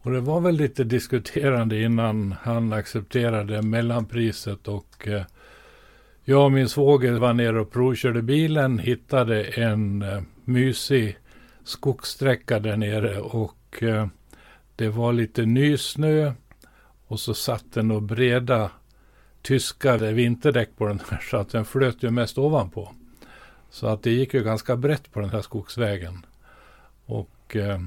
Och 0.01 0.11
det 0.11 0.19
var 0.19 0.41
väl 0.41 0.55
lite 0.55 0.83
diskuterande 0.83 1.81
innan 1.81 2.35
han 2.41 2.73
accepterade 2.73 3.61
mellanpriset 3.61 4.67
och 4.67 5.07
eh, 5.07 5.23
jag 6.23 6.45
och 6.45 6.51
min 6.51 6.69
svåger 6.69 7.13
var 7.13 7.33
nere 7.33 7.59
och 7.59 7.71
provkörde 7.71 8.21
bilen, 8.21 8.79
hittade 8.79 9.43
en 9.43 10.01
eh, 10.01 10.21
mysig 10.45 11.17
skogssträcka 11.63 12.59
där 12.59 12.77
nere 12.77 13.19
och 13.19 13.83
eh, 13.83 14.07
det 14.75 14.89
var 14.89 15.13
lite 15.13 15.45
nysnö 15.45 16.33
och 17.07 17.19
så 17.19 17.33
satt 17.33 17.73
den 17.73 17.91
och 17.91 18.01
breda 18.01 18.71
tyska 19.41 19.97
vinterdäck 19.97 20.69
på 20.77 20.87
den 20.87 21.01
här 21.09 21.19
så 21.31 21.37
att 21.37 21.49
den 21.49 21.65
flöt 21.65 22.03
ju 22.03 22.11
mest 22.11 22.37
ovanpå. 22.37 22.91
Så 23.69 23.87
att 23.87 24.03
det 24.03 24.11
gick 24.11 24.33
ju 24.33 24.43
ganska 24.43 24.75
brett 24.75 25.11
på 25.11 25.19
den 25.19 25.29
här 25.29 25.41
skogsvägen. 25.41 26.25
Och 27.05 27.55
eh, 27.55 27.79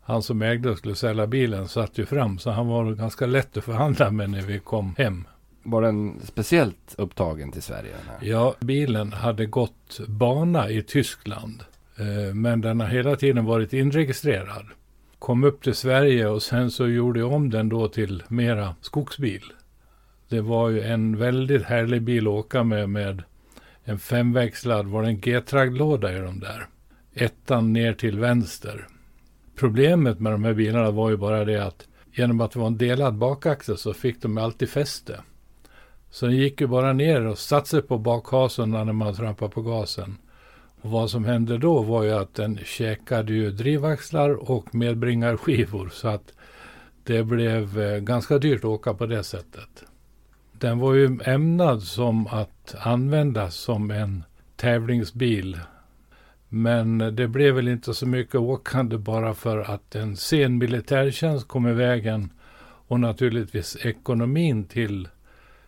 han 0.00 0.22
som 0.22 0.42
ägde 0.42 0.70
och 0.70 0.78
skulle 0.78 0.94
sälja 0.94 1.26
bilen 1.26 1.68
satt 1.68 1.98
ju 1.98 2.06
fram 2.06 2.38
så 2.38 2.50
han 2.50 2.66
var 2.66 2.92
ganska 2.92 3.26
lätt 3.26 3.56
att 3.56 3.64
förhandla 3.64 4.10
med 4.10 4.30
när 4.30 4.42
vi 4.42 4.58
kom 4.58 4.94
hem. 4.98 5.24
Var 5.62 5.82
den 5.82 6.20
speciellt 6.22 6.94
upptagen 6.98 7.52
till 7.52 7.62
Sverige? 7.62 7.90
Den 7.90 8.08
här? 8.08 8.28
Ja, 8.30 8.54
bilen 8.60 9.12
hade 9.12 9.46
gått 9.46 10.00
bana 10.06 10.70
i 10.70 10.82
Tyskland. 10.82 11.64
Eh, 11.96 12.34
men 12.34 12.60
den 12.60 12.80
har 12.80 12.88
hela 12.88 13.16
tiden 13.16 13.44
varit 13.44 13.72
inregistrerad. 13.72 14.66
Kom 15.18 15.44
upp 15.44 15.62
till 15.62 15.74
Sverige 15.74 16.26
och 16.26 16.42
sen 16.42 16.70
så 16.70 16.88
gjorde 16.88 17.20
jag 17.20 17.32
om 17.32 17.50
den 17.50 17.68
då 17.68 17.88
till 17.88 18.22
mera 18.28 18.74
skogsbil. 18.80 19.42
Det 20.34 20.40
var 20.40 20.68
ju 20.68 20.80
en 20.80 21.18
väldigt 21.18 21.62
härlig 21.62 22.02
bil 22.02 22.26
att 22.26 22.32
åka 22.32 22.64
med, 22.64 22.88
med 22.88 23.22
en 23.84 23.98
femväxlad, 23.98 24.86
var 24.86 25.02
det 25.02 25.08
en 25.08 25.20
G-tragglåda 25.20 26.16
i 26.16 26.20
de 26.20 26.40
där. 26.40 26.66
Ettan 27.14 27.72
ner 27.72 27.92
till 27.92 28.18
vänster. 28.18 28.86
Problemet 29.56 30.20
med 30.20 30.32
de 30.32 30.44
här 30.44 30.54
bilarna 30.54 30.90
var 30.90 31.10
ju 31.10 31.16
bara 31.16 31.44
det 31.44 31.66
att 31.66 31.86
genom 32.12 32.40
att 32.40 32.50
det 32.52 32.58
var 32.58 32.66
en 32.66 32.78
delad 32.78 33.14
bakaxel 33.14 33.78
så 33.78 33.92
fick 33.92 34.22
de 34.22 34.38
alltid 34.38 34.68
fäste. 34.68 35.20
Så 36.10 36.26
den 36.26 36.36
gick 36.36 36.60
ju 36.60 36.66
bara 36.66 36.92
ner 36.92 37.26
och 37.26 37.38
satte 37.38 37.68
sig 37.68 37.82
på 37.82 37.98
bakhasen 37.98 38.70
när 38.70 38.84
man 38.84 39.14
trampade 39.14 39.50
på 39.50 39.62
gasen. 39.62 40.16
Och 40.80 40.90
vad 40.90 41.10
som 41.10 41.24
hände 41.24 41.58
då 41.58 41.82
var 41.82 42.02
ju 42.02 42.10
att 42.10 42.34
den 42.34 42.58
käkade 42.64 43.32
ju 43.32 43.50
drivaxlar 43.50 44.50
och 44.50 44.74
medbringarskivor 44.74 45.88
så 45.92 46.08
att 46.08 46.32
det 47.04 47.22
blev 47.22 47.80
eh, 47.80 47.98
ganska 47.98 48.38
dyrt 48.38 48.58
att 48.58 48.64
åka 48.64 48.94
på 48.94 49.06
det 49.06 49.22
sättet. 49.22 49.84
Den 50.64 50.78
var 50.78 50.94
ju 50.94 51.18
ämnad 51.24 51.82
som 51.82 52.26
att 52.26 52.74
användas 52.80 53.54
som 53.54 53.90
en 53.90 54.24
tävlingsbil. 54.56 55.60
Men 56.48 56.98
det 56.98 57.28
blev 57.28 57.54
väl 57.54 57.68
inte 57.68 57.94
så 57.94 58.06
mycket 58.06 58.34
åkande 58.34 58.98
bara 58.98 59.34
för 59.34 59.58
att 59.58 59.94
en 59.94 60.16
sen 60.16 60.58
militärtjänst 60.58 61.48
kom 61.48 61.68
i 61.68 61.72
vägen 61.72 62.30
och 62.88 63.00
naturligtvis 63.00 63.76
ekonomin 63.76 64.64
till 64.64 65.08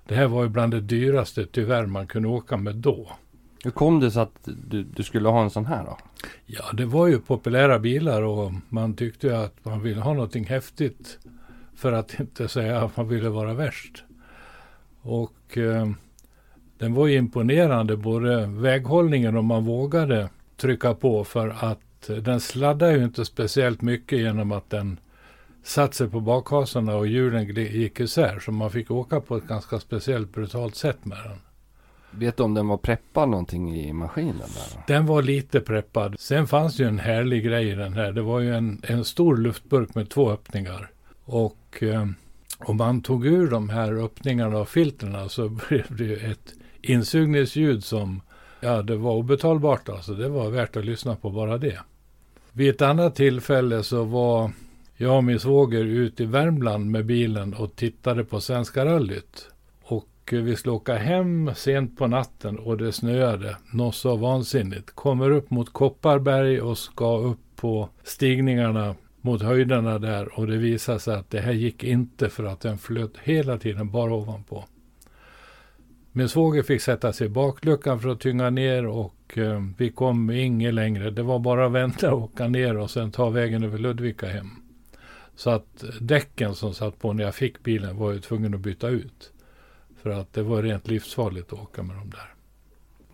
det 0.08 0.14
här 0.14 0.26
var 0.26 0.42
ju 0.42 0.48
bland 0.48 0.72
det 0.72 0.80
dyraste 0.80 1.46
tyvärr 1.46 1.86
man 1.86 2.06
kunde 2.06 2.28
åka 2.28 2.56
med 2.56 2.76
då. 2.76 3.10
Hur 3.64 3.70
kom 3.70 4.00
det 4.00 4.10
sig 4.10 4.22
att 4.22 4.48
du, 4.68 4.82
du 4.82 5.02
skulle 5.02 5.28
ha 5.28 5.42
en 5.42 5.50
sån 5.50 5.66
här 5.66 5.84
då? 5.84 5.98
Ja, 6.46 6.64
det 6.72 6.86
var 6.86 7.06
ju 7.06 7.18
populära 7.18 7.78
bilar 7.78 8.22
och 8.22 8.52
man 8.68 8.94
tyckte 8.94 9.40
att 9.40 9.64
man 9.64 9.82
ville 9.82 10.00
ha 10.00 10.12
någonting 10.12 10.44
häftigt. 10.44 11.18
För 11.74 11.92
att 11.92 12.20
inte 12.20 12.48
säga 12.48 12.80
att 12.80 12.96
man 12.96 13.08
ville 13.08 13.28
vara 13.28 13.54
värst. 13.54 14.05
Och 15.06 15.58
eh, 15.58 15.90
den 16.78 16.94
var 16.94 17.06
ju 17.06 17.16
imponerande, 17.16 17.96
både 17.96 18.46
väghållningen 18.46 19.36
och 19.36 19.44
man 19.44 19.64
vågade 19.64 20.28
trycka 20.56 20.94
på 20.94 21.24
för 21.24 21.56
att 21.60 22.10
den 22.22 22.40
sladdade 22.40 22.92
ju 22.92 23.04
inte 23.04 23.24
speciellt 23.24 23.82
mycket 23.82 24.18
genom 24.18 24.52
att 24.52 24.70
den 24.70 25.00
satt 25.62 25.94
sig 25.94 26.08
på 26.08 26.20
bakhasorna 26.20 26.96
och 26.96 27.06
hjulen 27.06 27.44
gick 27.54 28.00
isär. 28.00 28.38
Så 28.38 28.52
man 28.52 28.70
fick 28.70 28.90
åka 28.90 29.20
på 29.20 29.36
ett 29.36 29.48
ganska 29.48 29.80
speciellt 29.80 30.32
brutalt 30.32 30.76
sätt 30.76 31.04
med 31.04 31.18
den. 31.18 31.38
Vet 32.10 32.36
du 32.36 32.42
om 32.42 32.54
den 32.54 32.68
var 32.68 32.76
preppad 32.76 33.28
någonting 33.28 33.76
i 33.76 33.92
maskinen? 33.92 34.36
Där? 34.38 34.82
Den 34.86 35.06
var 35.06 35.22
lite 35.22 35.60
preppad. 35.60 36.16
Sen 36.18 36.46
fanns 36.46 36.80
ju 36.80 36.88
en 36.88 36.98
härlig 36.98 37.44
grej 37.44 37.68
i 37.68 37.74
den 37.74 37.92
här. 37.92 38.12
Det 38.12 38.22
var 38.22 38.40
ju 38.40 38.54
en, 38.54 38.82
en 38.82 39.04
stor 39.04 39.36
luftburk 39.36 39.94
med 39.94 40.10
två 40.10 40.30
öppningar. 40.30 40.90
Och 41.24 41.82
eh, 41.82 42.06
om 42.58 42.76
man 42.76 43.00
tog 43.00 43.26
ur 43.26 43.50
de 43.50 43.68
här 43.68 43.92
öppningarna 44.04 44.58
och 44.58 44.68
filtrerna 44.68 45.28
så 45.28 45.48
blev 45.68 45.96
det 45.96 46.04
ju 46.04 46.16
ett 46.16 46.54
insugningsljud 46.82 47.84
som, 47.84 48.22
ja 48.60 48.82
det 48.82 48.96
var 48.96 49.12
obetalbart 49.12 49.88
alltså. 49.88 50.14
Det 50.14 50.28
var 50.28 50.50
värt 50.50 50.76
att 50.76 50.84
lyssna 50.84 51.16
på 51.16 51.30
bara 51.30 51.58
det. 51.58 51.78
Vid 52.52 52.70
ett 52.70 52.82
annat 52.82 53.14
tillfälle 53.14 53.82
så 53.82 54.04
var 54.04 54.50
jag 54.96 55.16
och 55.16 55.24
min 55.24 55.40
svåger 55.40 55.84
ute 55.84 56.22
i 56.22 56.26
Värmland 56.26 56.90
med 56.90 57.06
bilen 57.06 57.54
och 57.54 57.76
tittade 57.76 58.24
på 58.24 58.40
Svenska 58.40 58.84
rallyt. 58.84 59.48
Och 59.82 60.32
eh, 60.32 60.40
vi 60.40 60.56
skulle 60.56 60.74
åka 60.74 60.96
hem 60.96 61.50
sent 61.54 61.98
på 61.98 62.06
natten 62.06 62.58
och 62.58 62.76
det 62.76 62.92
snöade 62.92 63.56
något 63.72 63.94
så 63.94 64.16
vansinnigt. 64.16 64.90
Kommer 64.90 65.30
upp 65.30 65.50
mot 65.50 65.72
Kopparberg 65.72 66.60
och 66.60 66.78
ska 66.78 67.18
upp 67.18 67.38
på 67.56 67.88
stigningarna 68.04 68.94
mot 69.26 69.42
höjderna 69.42 69.98
där 69.98 70.38
och 70.38 70.46
det 70.46 70.56
visade 70.56 70.98
sig 70.98 71.14
att 71.14 71.30
det 71.30 71.40
här 71.40 71.52
gick 71.52 71.84
inte 71.84 72.28
för 72.28 72.44
att 72.44 72.60
den 72.60 72.78
flöt 72.78 73.18
hela 73.22 73.58
tiden 73.58 73.90
bara 73.90 74.14
ovanpå. 74.14 74.64
Min 76.12 76.28
svåger 76.28 76.62
fick 76.62 76.80
sätta 76.80 77.12
sig 77.12 77.26
i 77.26 77.30
bakluckan 77.30 78.00
för 78.00 78.08
att 78.08 78.20
tynga 78.20 78.50
ner 78.50 78.86
och 78.86 79.38
eh, 79.38 79.62
vi 79.78 79.90
kom 79.90 80.30
inget 80.30 80.74
längre. 80.74 81.10
Det 81.10 81.22
var 81.22 81.38
bara 81.38 81.66
att 81.66 81.72
vänta 81.72 82.14
och 82.14 82.22
åka 82.22 82.48
ner 82.48 82.76
och 82.76 82.90
sen 82.90 83.10
ta 83.10 83.30
vägen 83.30 83.64
över 83.64 83.78
Ludvika 83.78 84.26
hem. 84.26 84.50
Så 85.36 85.50
att 85.50 85.84
däcken 86.00 86.54
som 86.54 86.74
satt 86.74 86.98
på 86.98 87.12
när 87.12 87.24
jag 87.24 87.34
fick 87.34 87.62
bilen 87.62 87.96
var 87.96 88.12
jag 88.12 88.22
tvungen 88.22 88.54
att 88.54 88.60
byta 88.60 88.88
ut. 88.88 89.32
För 90.02 90.10
att 90.10 90.32
det 90.32 90.42
var 90.42 90.62
rent 90.62 90.88
livsfarligt 90.88 91.52
att 91.52 91.58
åka 91.58 91.82
med 91.82 91.96
dem 91.96 92.10
där. 92.10 92.35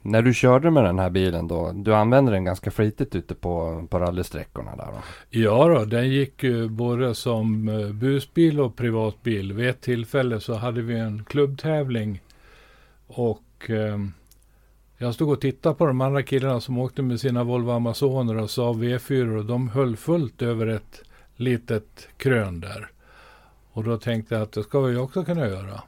När 0.02 0.22
du 0.22 0.34
körde 0.34 0.70
med 0.70 0.84
den 0.84 0.98
här 0.98 1.10
bilen 1.10 1.48
då, 1.48 1.72
du 1.74 1.94
använde 1.94 2.32
den 2.32 2.44
ganska 2.44 2.70
flitigt 2.70 3.14
ute 3.14 3.34
på, 3.34 3.86
på 3.90 3.98
rallysträckorna 3.98 4.76
där 4.76 4.86
då? 4.86 4.98
Ja 5.30 5.68
då, 5.68 5.84
den 5.84 6.08
gick 6.08 6.42
ju 6.42 6.68
både 6.68 7.14
som 7.14 7.68
eh, 7.68 7.92
busbil 7.92 8.60
och 8.60 8.76
privatbil. 8.76 9.52
Vid 9.52 9.68
ett 9.68 9.80
tillfälle 9.80 10.40
så 10.40 10.54
hade 10.54 10.82
vi 10.82 10.98
en 10.98 11.24
klubbtävling 11.24 12.22
och 13.06 13.70
eh, 13.70 13.98
jag 14.98 15.14
stod 15.14 15.30
och 15.30 15.40
tittade 15.40 15.74
på 15.74 15.86
de 15.86 16.00
andra 16.00 16.22
killarna 16.22 16.60
som 16.60 16.78
åkte 16.78 17.02
med 17.02 17.20
sina 17.20 17.44
Volvo 17.44 17.70
Amazoner 17.70 18.36
och 18.36 18.50
Saab 18.50 18.82
V4 18.82 19.38
och 19.38 19.44
de 19.44 19.68
höll 19.68 19.96
fullt 19.96 20.42
över 20.42 20.66
ett 20.66 21.02
litet 21.36 22.08
krön 22.16 22.60
där. 22.60 22.90
Och 23.72 23.84
då 23.84 23.98
tänkte 23.98 24.34
jag 24.34 24.42
att 24.42 24.52
det 24.52 24.62
ska 24.62 24.80
vi 24.80 24.96
också 24.96 25.24
kunna 25.24 25.48
göra. 25.48 25.82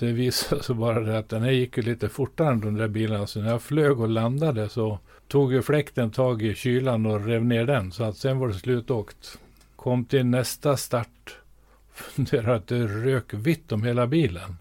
Det 0.00 0.12
visade 0.12 0.62
sig 0.62 0.74
bara 0.74 1.00
det 1.00 1.18
att 1.18 1.28
den 1.28 1.42
här 1.42 1.50
gick 1.50 1.76
ju 1.76 1.82
lite 1.82 2.08
fortare 2.08 2.48
än 2.48 2.60
de 2.60 2.74
där 2.74 2.88
bilarna. 2.88 3.26
Så 3.26 3.40
när 3.40 3.50
jag 3.50 3.62
flög 3.62 4.00
och 4.00 4.08
landade 4.08 4.68
så 4.68 4.98
tog 5.28 5.52
ju 5.52 5.62
fläkten 5.62 6.10
tag 6.10 6.42
i 6.42 6.54
kylan 6.54 7.06
och 7.06 7.26
rev 7.26 7.44
ner 7.44 7.66
den. 7.66 7.92
Så 7.92 8.04
att 8.04 8.16
sen 8.16 8.38
var 8.38 8.48
det 8.48 8.54
slutåkt. 8.54 9.38
Kom 9.76 10.04
till 10.04 10.26
nästa 10.26 10.76
start. 10.76 11.36
Funderade 11.92 12.54
att 12.54 12.66
det 12.66 12.86
rök 12.86 13.34
vitt 13.34 13.72
om 13.72 13.82
hela 13.82 14.06
bilen. 14.06 14.56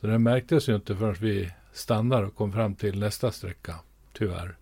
Så 0.00 0.06
det 0.06 0.18
märktes 0.18 0.68
ju 0.68 0.74
inte 0.74 0.96
förrän 0.96 1.16
vi 1.20 1.50
stannade 1.72 2.26
och 2.26 2.36
kom 2.36 2.52
fram 2.52 2.74
till 2.74 2.98
nästa 2.98 3.32
sträcka. 3.32 3.74
Tyvärr. 4.12 4.56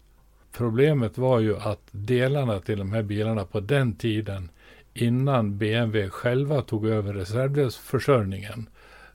Problemet 0.52 1.18
var 1.18 1.40
ju 1.40 1.56
att 1.56 1.82
delarna 1.90 2.60
till 2.60 2.78
de 2.78 2.92
här 2.92 3.02
bilarna 3.02 3.44
på 3.44 3.60
den 3.60 3.96
tiden 3.96 4.48
innan 4.94 5.58
BMW 5.58 6.10
själva 6.10 6.62
tog 6.62 6.86
över 6.86 7.14
reservdelsförsörjningen 7.14 8.68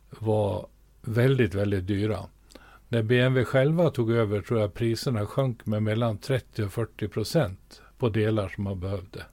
var 0.09 0.67
väldigt, 1.09 1.55
väldigt 1.55 1.87
dyra. 1.87 2.19
När 2.87 3.03
BMW 3.03 3.45
själva 3.45 3.89
tog 3.89 4.11
över 4.11 4.41
tror 4.41 4.59
jag 4.59 4.73
priserna 4.73 5.25
sjönk 5.25 5.65
med 5.65 5.83
mellan 5.83 6.17
30 6.17 6.63
och 6.63 6.73
40 6.73 7.07
procent 7.07 7.81
på 7.97 8.09
delar 8.09 8.49
som 8.49 8.63
man 8.63 8.79
behövde. 8.79 9.25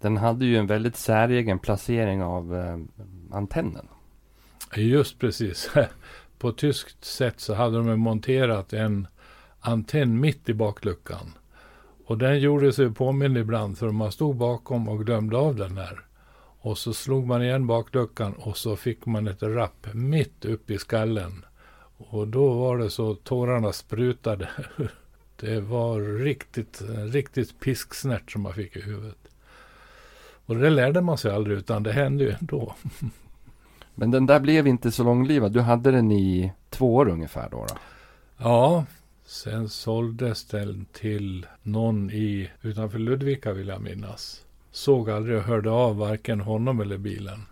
Den 0.00 0.16
hade 0.16 0.44
ju 0.46 0.56
en 0.56 0.66
väldigt 0.66 0.96
säregen 0.96 1.58
placering 1.58 2.22
av 2.22 2.56
eh, 2.56 2.78
antennen. 3.36 3.88
Just 4.76 5.18
precis. 5.18 5.70
På 6.38 6.52
tyskt 6.52 7.04
sätt 7.04 7.40
så 7.40 7.54
hade 7.54 7.76
de 7.76 8.00
monterat 8.00 8.72
en 8.72 9.06
antenn 9.60 10.20
mitt 10.20 10.48
i 10.48 10.54
bakluckan. 10.54 11.32
Och 12.04 12.18
den 12.18 12.40
gjorde 12.40 12.72
sig 12.72 12.90
påmind 12.90 13.38
ibland 13.38 13.78
för 13.78 13.90
man 13.90 14.12
stod 14.12 14.36
bakom 14.36 14.88
och 14.88 15.06
glömde 15.06 15.36
av 15.36 15.56
den 15.56 15.76
här. 15.76 16.05
Och 16.66 16.78
så 16.78 16.94
slog 16.94 17.26
man 17.26 17.42
igen 17.42 17.66
bakluckan 17.66 18.32
och 18.32 18.56
så 18.56 18.76
fick 18.76 19.06
man 19.06 19.28
ett 19.28 19.42
rapp 19.42 19.86
mitt 19.92 20.44
upp 20.44 20.70
i 20.70 20.78
skallen. 20.78 21.44
Och 21.96 22.28
då 22.28 22.54
var 22.54 22.78
det 22.78 22.90
så 22.90 23.14
tårarna 23.14 23.72
sprutade. 23.72 24.48
Det 25.36 25.60
var 25.60 26.00
riktigt, 26.00 26.82
riktigt 27.12 27.60
pisksnärt 27.60 28.32
som 28.32 28.42
man 28.42 28.54
fick 28.54 28.76
i 28.76 28.80
huvudet. 28.80 29.28
Och 30.46 30.56
det 30.56 30.70
lärde 30.70 31.00
man 31.00 31.18
sig 31.18 31.32
aldrig 31.32 31.58
utan 31.58 31.82
det 31.82 31.92
hände 31.92 32.24
ju 32.24 32.30
ändå. 32.40 32.74
Men 33.94 34.10
den 34.10 34.26
där 34.26 34.40
blev 34.40 34.66
inte 34.66 34.92
så 34.92 35.04
långlivad. 35.04 35.52
Du 35.52 35.60
hade 35.60 35.90
den 35.90 36.12
i 36.12 36.52
två 36.70 36.94
år 36.94 37.08
ungefär 37.08 37.48
då? 37.50 37.66
då? 37.68 37.74
Ja, 38.36 38.84
sen 39.24 39.68
såldes 39.68 40.44
den 40.44 40.86
till 40.92 41.46
någon 41.62 42.10
i 42.10 42.50
utanför 42.62 42.98
Ludvika 42.98 43.52
vill 43.52 43.68
jag 43.68 43.82
minnas 43.82 44.45
såg 44.76 45.10
aldrig 45.10 45.36
och 45.36 45.42
hörde 45.42 45.70
av 45.70 45.96
varken 45.96 46.40
honom 46.40 46.80
eller 46.80 46.98
bilen. 46.98 47.42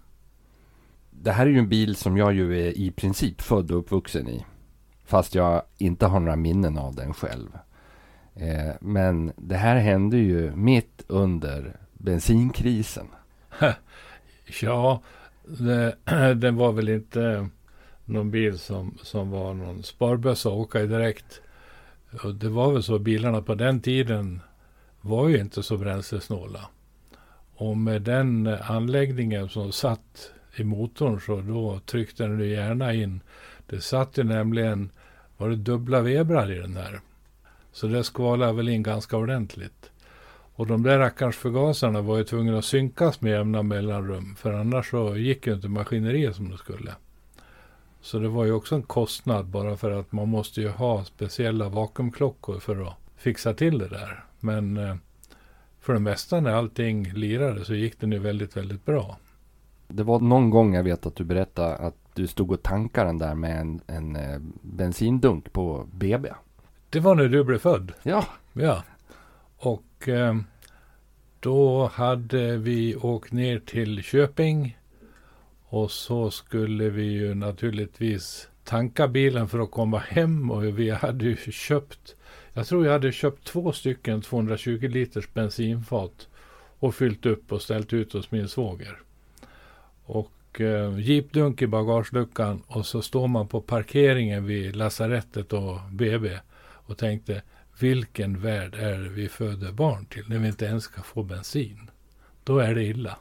Det 1.11 1.33
här 1.33 1.47
är 1.47 1.51
ju 1.51 1.59
en 1.59 1.69
bil 1.69 1.97
som 1.97 2.17
jag 2.17 2.35
ju 2.35 2.67
är 2.67 2.79
i 2.79 2.91
princip 2.91 3.41
född 3.41 3.71
och 3.71 3.79
uppvuxen 3.79 4.29
i. 4.29 4.45
Fast 5.05 5.35
jag 5.35 5.63
inte 5.79 6.07
har 6.07 6.21
några 6.21 6.37
minnen 6.37 6.79
av 6.79 6.95
den 6.95 7.15
själv. 7.15 7.49
Eh, 8.35 8.75
men 8.81 9.33
det 9.37 9.57
här 9.57 9.77
hände 9.77 10.17
ju 10.17 10.57
mitt 10.57 11.05
under 11.07 11.77
bensinkrisen. 11.93 13.07
ja, 14.63 15.03
det, 15.45 15.97
det, 16.35 16.51
var 16.51 16.73
väl 16.73 16.89
inte 16.89 17.49
någon 18.05 18.31
bil 18.31 18.59
som, 18.59 18.99
som 19.03 19.31
var 19.31 19.55
någon 19.55 19.83
sparbössa 19.83 20.49
att 20.49 20.55
åka 20.55 20.81
i 20.81 20.87
direkt. 20.87 21.41
Och 22.23 22.35
det 22.35 22.49
var 22.49 22.73
väl 22.73 22.83
så 22.83 22.99
bilarna 22.99 23.43
på 23.43 23.55
den 23.55 23.81
tiden 23.81 24.41
var 25.01 25.29
ju 25.29 25.39
inte 25.39 25.63
så 25.63 25.77
bränslesnåla. 25.77 26.69
Och 27.65 27.77
med 27.77 28.03
den 28.03 28.47
anläggningen 28.47 29.49
som 29.49 29.73
satt 29.73 30.33
i 30.57 30.65
motorn 30.65 31.21
så 31.21 31.41
då 31.41 31.81
tryckte 31.87 32.27
den 32.27 32.41
ju 32.41 32.47
gärna 32.47 32.95
in. 32.95 33.21
Det 33.67 33.81
satt 33.81 34.19
ju 34.19 34.23
nämligen, 34.23 34.91
var 35.37 35.49
det 35.49 35.57
dubbla 35.57 36.01
vebrar 36.01 36.53
i 36.53 36.59
den 36.59 36.77
här. 36.77 37.01
Så 37.73 37.87
det 37.87 38.05
skvalade 38.05 38.53
väl 38.53 38.69
in 38.69 38.83
ganska 38.83 39.17
ordentligt. 39.17 39.91
Och 40.55 40.67
de 40.67 40.83
där 40.83 40.99
rackarns 40.99 41.37
förgasarna 41.37 42.01
var 42.01 42.19
ju 42.19 42.25
tvungna 42.25 42.59
att 42.59 42.65
synkas 42.65 43.21
med 43.21 43.33
jämna 43.33 43.63
mellanrum. 43.63 44.37
För 44.37 44.53
annars 44.53 44.91
så 44.91 45.17
gick 45.17 45.47
ju 45.47 45.55
inte 45.55 45.69
maskineriet 45.69 46.37
som 46.37 46.51
det 46.51 46.59
skulle. 46.59 46.93
Så 48.01 48.19
det 48.19 48.29
var 48.29 48.45
ju 48.45 48.53
också 48.53 48.75
en 48.75 48.83
kostnad 48.83 49.47
bara 49.47 49.77
för 49.77 49.91
att 49.91 50.13
man 50.13 50.29
måste 50.29 50.61
ju 50.61 50.69
ha 50.69 51.05
speciella 51.05 51.69
vakuumklockor 51.69 52.59
för 52.59 52.83
att 52.83 52.97
fixa 53.17 53.55
till 53.55 53.79
det 53.79 53.89
där. 53.89 54.25
Men 54.41 54.77
eh, 54.77 54.97
för 55.85 55.93
det 55.93 56.01
mesta 56.01 56.41
när 56.41 56.51
allting 56.51 57.13
lirade 57.13 57.65
så 57.65 57.75
gick 57.75 58.01
det 58.01 58.07
nu 58.07 58.19
väldigt, 58.19 58.57
väldigt 58.57 58.85
bra. 58.85 59.19
Det 59.89 60.03
var 60.03 60.21
någon 60.21 60.51
gång 60.51 60.75
jag 60.75 60.83
vet 60.83 61.07
att 61.07 61.17
du 61.17 61.25
berättade 61.25 61.77
att 61.77 61.97
du 62.15 62.27
stod 62.27 62.53
och 62.53 62.63
tankade 62.63 63.09
den 63.09 63.19
där 63.19 63.35
med 63.35 63.61
en, 63.61 63.81
en 63.87 64.17
eh, 64.17 64.39
bensindunk 64.63 65.53
på 65.53 65.87
BB. 65.93 66.29
Det 66.91 67.01
var 67.01 67.15
när 67.15 67.29
du 67.29 67.45
blev 67.45 67.59
född. 67.59 67.93
Ja. 68.03 68.25
Ja. 68.53 68.83
Och 69.59 70.09
eh, 70.09 70.37
då 71.41 71.87
hade 71.87 72.57
vi 72.57 72.97
åkt 72.97 73.33
ner 73.33 73.59
till 73.59 74.03
Köping. 74.03 74.79
Och 75.65 75.91
så 75.91 76.31
skulle 76.31 76.91
vi 76.91 77.05
ju 77.05 77.35
naturligtvis 77.35 78.49
tanka 78.65 79.09
bilen 79.09 79.49
för 79.49 79.59
att 79.59 79.71
komma 79.71 79.99
hem. 79.99 80.51
Och 80.51 80.65
vi 80.65 80.91
hade 80.91 81.25
ju 81.25 81.37
köpt, 81.37 82.17
jag 82.55 82.67
tror 82.67 82.85
jag 82.85 82.93
hade 82.93 83.13
köpt 83.13 83.45
två 83.45 83.73
stycken 83.73 84.23
220 84.23 84.89
liters 84.89 85.33
bensinfat. 85.33 86.29
Och 86.79 86.95
fyllt 86.95 87.27
upp 87.27 87.53
och 87.53 87.63
ställt 87.63 87.93
ut 87.93 88.13
hos 88.13 88.31
min 88.31 88.49
svåger. 88.49 88.99
Och 90.05 90.61
eh, 90.61 90.99
jeepdunk 90.99 91.63
i 91.63 91.67
bagageluckan 91.67 92.63
och 92.67 92.87
så 92.87 93.03
står 93.03 93.29
man 93.29 93.49
på 93.49 93.61
parkeringen 93.61 94.45
vid 94.45 94.77
lasarettet 94.77 95.53
och 95.53 95.79
BB 95.93 96.39
och 96.59 96.99
tänkte 96.99 97.43
vilken 97.79 98.41
värld 98.41 98.75
är 98.75 98.99
det 98.99 99.09
vi 99.09 99.29
föder 99.29 99.73
barn 99.73 100.07
till 100.07 100.25
när 100.29 100.39
vi 100.39 100.49
inte 100.49 100.65
ens 100.65 100.85
ska 100.85 101.03
få 101.03 101.23
bensin? 101.23 101.91
Då 102.45 102.59
är 102.59 102.75
det 102.75 102.85
illa. 102.85 103.19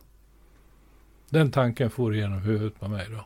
Den 1.30 1.52
tanken 1.52 1.90
får 1.90 2.16
igenom 2.16 2.40
huvudet 2.40 2.80
på 2.80 2.88
mig 2.88 3.08
då. 3.10 3.26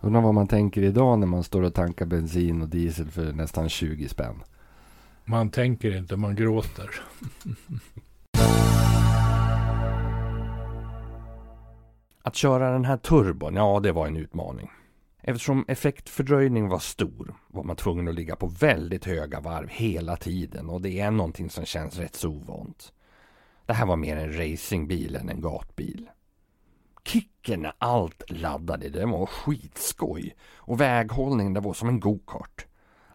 Undrar 0.00 0.20
vad 0.20 0.34
man 0.34 0.48
tänker 0.48 0.82
idag 0.82 1.18
när 1.18 1.26
man 1.26 1.44
står 1.44 1.62
och 1.62 1.74
tankar 1.74 2.06
bensin 2.06 2.62
och 2.62 2.68
diesel 2.68 3.10
för 3.10 3.32
nästan 3.32 3.68
20 3.68 4.08
spänn. 4.08 4.42
Man 5.30 5.50
tänker 5.50 5.96
inte, 5.96 6.16
man 6.16 6.34
gråter. 6.36 6.90
Att 12.22 12.36
köra 12.36 12.72
den 12.72 12.84
här 12.84 12.96
turbon, 12.96 13.54
ja 13.54 13.80
det 13.80 13.92
var 13.92 14.06
en 14.06 14.16
utmaning. 14.16 14.70
Eftersom 15.22 15.64
effektfördröjning 15.68 16.68
var 16.68 16.78
stor 16.78 17.34
var 17.48 17.64
man 17.64 17.76
tvungen 17.76 18.08
att 18.08 18.14
ligga 18.14 18.36
på 18.36 18.46
väldigt 18.46 19.04
höga 19.04 19.40
varv 19.40 19.68
hela 19.68 20.16
tiden 20.16 20.68
och 20.68 20.80
det 20.80 21.00
är 21.00 21.10
någonting 21.10 21.50
som 21.50 21.64
känns 21.64 21.98
rätt 21.98 22.16
så 22.16 22.28
ovant. 22.28 22.92
Det 23.66 23.72
här 23.72 23.86
var 23.86 23.96
mer 23.96 24.16
en 24.16 24.38
racingbil 24.38 25.16
än 25.16 25.28
en 25.28 25.40
gatbil. 25.40 26.10
Kicken 27.04 27.60
när 27.60 27.72
allt 27.78 28.22
laddade, 28.30 28.88
det 28.88 29.06
var 29.06 29.26
skitskoj 29.26 30.36
och 30.54 30.80
väghållningen 30.80 31.54
det 31.54 31.60
var 31.60 31.74
som 31.74 31.88
en 31.88 32.00
gokart. 32.00 32.66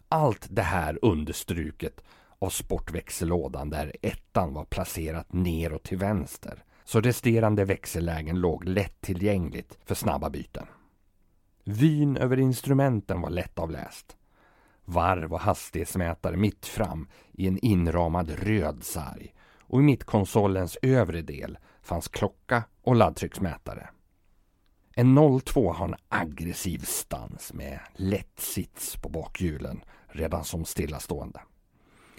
Allt 0.08 0.46
det 0.50 0.62
här 0.62 0.98
understruket 1.02 2.00
av 2.38 2.48
sportväxellådan 2.48 3.70
där 3.70 3.92
ettan 4.02 4.54
var 4.54 4.64
placerat 4.64 5.32
neråt 5.32 5.82
till 5.82 5.98
vänster 5.98 6.64
så 6.84 7.00
resterande 7.00 7.64
växellägen 7.64 8.40
låg 8.40 8.64
lättillgängligt 8.64 9.78
för 9.84 9.94
snabba 9.94 10.30
byten. 10.30 10.66
Vyn 11.64 12.16
över 12.16 12.38
instrumenten 12.38 13.20
var 13.20 13.30
lättavläst. 13.30 14.16
Varv 14.84 15.32
och 15.32 15.40
hastighetsmätare 15.40 16.36
mitt 16.36 16.66
fram 16.66 17.08
i 17.32 17.46
en 17.46 17.58
inramad 17.58 18.30
röd 18.30 18.84
sarg 18.84 19.34
och 19.60 19.80
i 19.80 19.82
mittkonsolens 19.82 20.78
övre 20.82 21.22
del 21.22 21.58
fanns 21.82 22.08
klocka 22.08 22.64
och 22.82 22.96
laddtrycksmätare. 22.96 23.88
En 24.94 25.40
02 25.44 25.72
har 25.72 25.88
en 25.88 25.94
aggressiv 26.08 26.78
stans 26.78 27.52
med 27.52 27.80
lätt 27.94 28.40
sits 28.40 28.96
på 28.96 29.08
bakhjulen 29.08 29.80
redan 30.16 30.44
som 30.44 30.64
stillastående. 30.64 31.40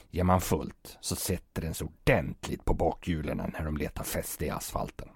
Ger 0.09 0.23
man 0.23 0.41
fullt 0.41 0.97
så 1.01 1.15
sätter 1.15 1.61
den 1.61 1.73
sig 1.73 1.87
ordentligt 1.87 2.65
på 2.65 2.73
bakhjulen 2.73 3.37
när 3.37 3.65
de 3.65 3.77
letar 3.77 4.03
fäste 4.03 4.45
i 4.45 4.49
asfalten. 4.49 5.09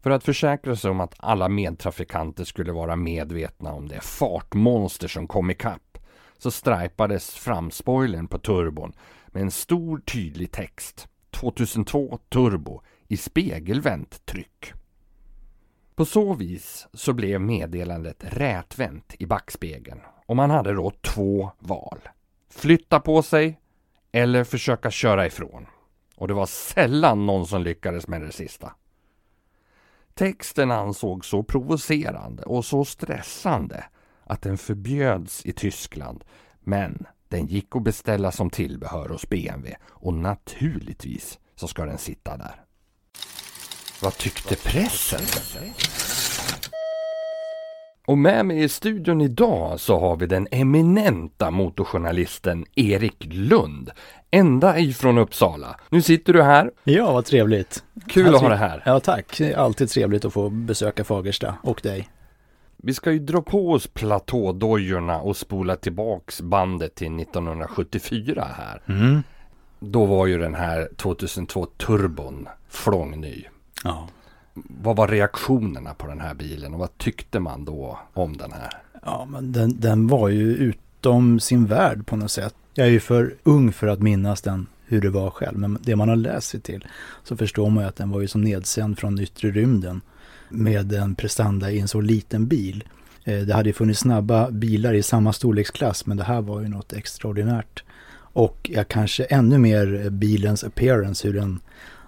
För 0.00 0.10
att 0.10 0.24
försäkra 0.24 0.76
sig 0.76 0.90
om 0.90 1.00
att 1.00 1.14
alla 1.18 1.48
medtrafikanter 1.48 2.44
skulle 2.44 2.72
vara 2.72 2.96
medvetna 2.96 3.72
om 3.72 3.88
det 3.88 4.00
fartmonster 4.00 5.08
som 5.08 5.28
kom 5.28 5.50
ikapp 5.50 5.98
så 6.38 6.50
strajpades 6.50 7.30
framspoilern 7.30 8.28
på 8.28 8.38
turbon 8.38 8.92
med 9.26 9.42
en 9.42 9.50
stor 9.50 9.98
tydlig 9.98 10.52
text 10.52 11.08
2002 11.30 12.18
Turbo 12.28 12.82
i 13.08 13.16
spegelvänt 13.16 14.26
tryck. 14.26 14.72
På 15.94 16.04
så 16.04 16.34
vis 16.34 16.86
så 16.92 17.12
blev 17.12 17.40
meddelandet 17.40 18.16
rätvänt 18.20 19.14
i 19.18 19.26
backspegeln 19.26 20.00
och 20.26 20.36
man 20.36 20.50
hade 20.50 20.72
då 20.72 20.90
två 20.90 21.50
val. 21.58 21.98
Flytta 22.50 23.00
på 23.00 23.22
sig 23.22 23.60
eller 24.12 24.44
försöka 24.44 24.90
köra 24.90 25.26
ifrån. 25.26 25.66
Och 26.16 26.28
det 26.28 26.34
var 26.34 26.46
sällan 26.46 27.26
någon 27.26 27.46
som 27.46 27.62
lyckades 27.62 28.08
med 28.08 28.20
det 28.20 28.32
sista. 28.32 28.72
Texten 30.14 30.70
ansågs 30.70 31.28
så 31.28 31.42
provocerande 31.42 32.42
och 32.42 32.64
så 32.64 32.84
stressande 32.84 33.84
att 34.24 34.42
den 34.42 34.58
förbjöds 34.58 35.46
i 35.46 35.52
Tyskland. 35.52 36.24
Men 36.60 37.06
den 37.28 37.46
gick 37.46 37.76
att 37.76 37.82
beställa 37.82 38.32
som 38.32 38.50
tillbehör 38.50 39.08
hos 39.08 39.28
BMW 39.28 39.76
och 39.84 40.14
naturligtvis 40.14 41.38
så 41.54 41.68
ska 41.68 41.84
den 41.84 41.98
sitta 41.98 42.36
där. 42.36 42.64
Vad 44.02 44.18
tyckte 44.18 44.56
pressen? 44.56 45.20
Och 48.06 48.18
med 48.18 48.46
mig 48.46 48.62
i 48.62 48.68
studion 48.68 49.20
idag 49.20 49.80
så 49.80 49.98
har 49.98 50.16
vi 50.16 50.26
den 50.26 50.48
eminenta 50.50 51.50
motorjournalisten 51.50 52.64
Erik 52.74 53.24
Lund. 53.30 53.90
Ända 54.30 54.78
ifrån 54.78 55.18
Uppsala. 55.18 55.80
Nu 55.88 56.02
sitter 56.02 56.32
du 56.32 56.42
här. 56.42 56.70
Ja, 56.84 57.12
vad 57.12 57.24
trevligt. 57.24 57.84
Kul 58.08 58.34
att 58.34 58.40
ha 58.40 58.48
dig 58.48 58.58
här. 58.58 58.82
Ja, 58.86 59.00
tack. 59.00 59.40
Alltid 59.40 59.90
trevligt 59.90 60.24
att 60.24 60.32
få 60.32 60.48
besöka 60.48 61.04
Fagersta 61.04 61.54
och 61.62 61.80
dig. 61.82 62.08
Vi 62.76 62.94
ska 62.94 63.12
ju 63.12 63.18
dra 63.18 63.42
på 63.42 63.72
oss 63.72 63.86
platådojorna 63.86 65.20
och 65.20 65.36
spola 65.36 65.76
tillbaks 65.76 66.40
bandet 66.40 66.94
till 66.94 67.20
1974 67.20 68.46
här. 68.56 68.82
Mm. 68.88 69.22
Då 69.78 70.04
var 70.04 70.26
ju 70.26 70.38
den 70.38 70.54
här 70.54 70.88
2002 70.96 71.66
turbon 71.66 72.48
flångny. 72.68 73.44
Ja. 73.84 74.08
Vad 74.82 74.96
var 74.96 75.08
reaktionerna 75.08 75.94
på 75.94 76.06
den 76.06 76.20
här 76.20 76.34
bilen 76.34 76.74
och 76.74 76.80
vad 76.80 76.98
tyckte 76.98 77.40
man 77.40 77.64
då 77.64 77.98
om 78.12 78.36
den 78.36 78.52
här? 78.52 78.72
Ja, 79.02 79.28
men 79.30 79.52
den, 79.52 79.80
den 79.80 80.06
var 80.06 80.28
ju 80.28 80.54
utom 80.54 81.40
sin 81.40 81.66
värld 81.66 82.06
på 82.06 82.16
något 82.16 82.30
sätt. 82.30 82.54
Jag 82.74 82.86
är 82.86 82.90
ju 82.90 83.00
för 83.00 83.34
ung 83.42 83.72
för 83.72 83.86
att 83.86 84.02
minnas 84.02 84.42
den 84.42 84.66
hur 84.86 85.00
det 85.00 85.10
var 85.10 85.30
själv. 85.30 85.58
Men 85.58 85.78
det 85.82 85.96
man 85.96 86.08
har 86.08 86.16
läst 86.16 86.48
sig 86.48 86.60
till 86.60 86.86
så 87.24 87.36
förstår 87.36 87.70
man 87.70 87.84
ju 87.84 87.88
att 87.88 87.96
den 87.96 88.10
var 88.10 88.20
ju 88.20 88.28
som 88.28 88.40
nedsänd 88.40 88.98
från 88.98 89.20
yttre 89.20 89.50
rymden 89.50 90.00
med 90.48 90.92
en 90.92 91.14
prestanda 91.14 91.70
i 91.70 91.80
en 91.80 91.88
så 91.88 92.00
liten 92.00 92.46
bil. 92.46 92.84
Eh, 93.24 93.38
det 93.38 93.54
hade 93.54 93.68
ju 93.68 93.72
funnits 93.72 94.00
snabba 94.00 94.50
bilar 94.50 94.94
i 94.94 95.02
samma 95.02 95.32
storleksklass 95.32 96.06
men 96.06 96.16
det 96.16 96.24
här 96.24 96.40
var 96.40 96.60
ju 96.60 96.68
något 96.68 96.92
extraordinärt. 96.92 97.84
Och 98.16 98.70
jag 98.72 98.88
kanske 98.88 99.24
ännu 99.24 99.58
mer 99.58 100.04
eh, 100.04 100.10
bilens 100.10 100.64
appearance, 100.64 101.28
hur 101.28 101.34
den 101.34 101.60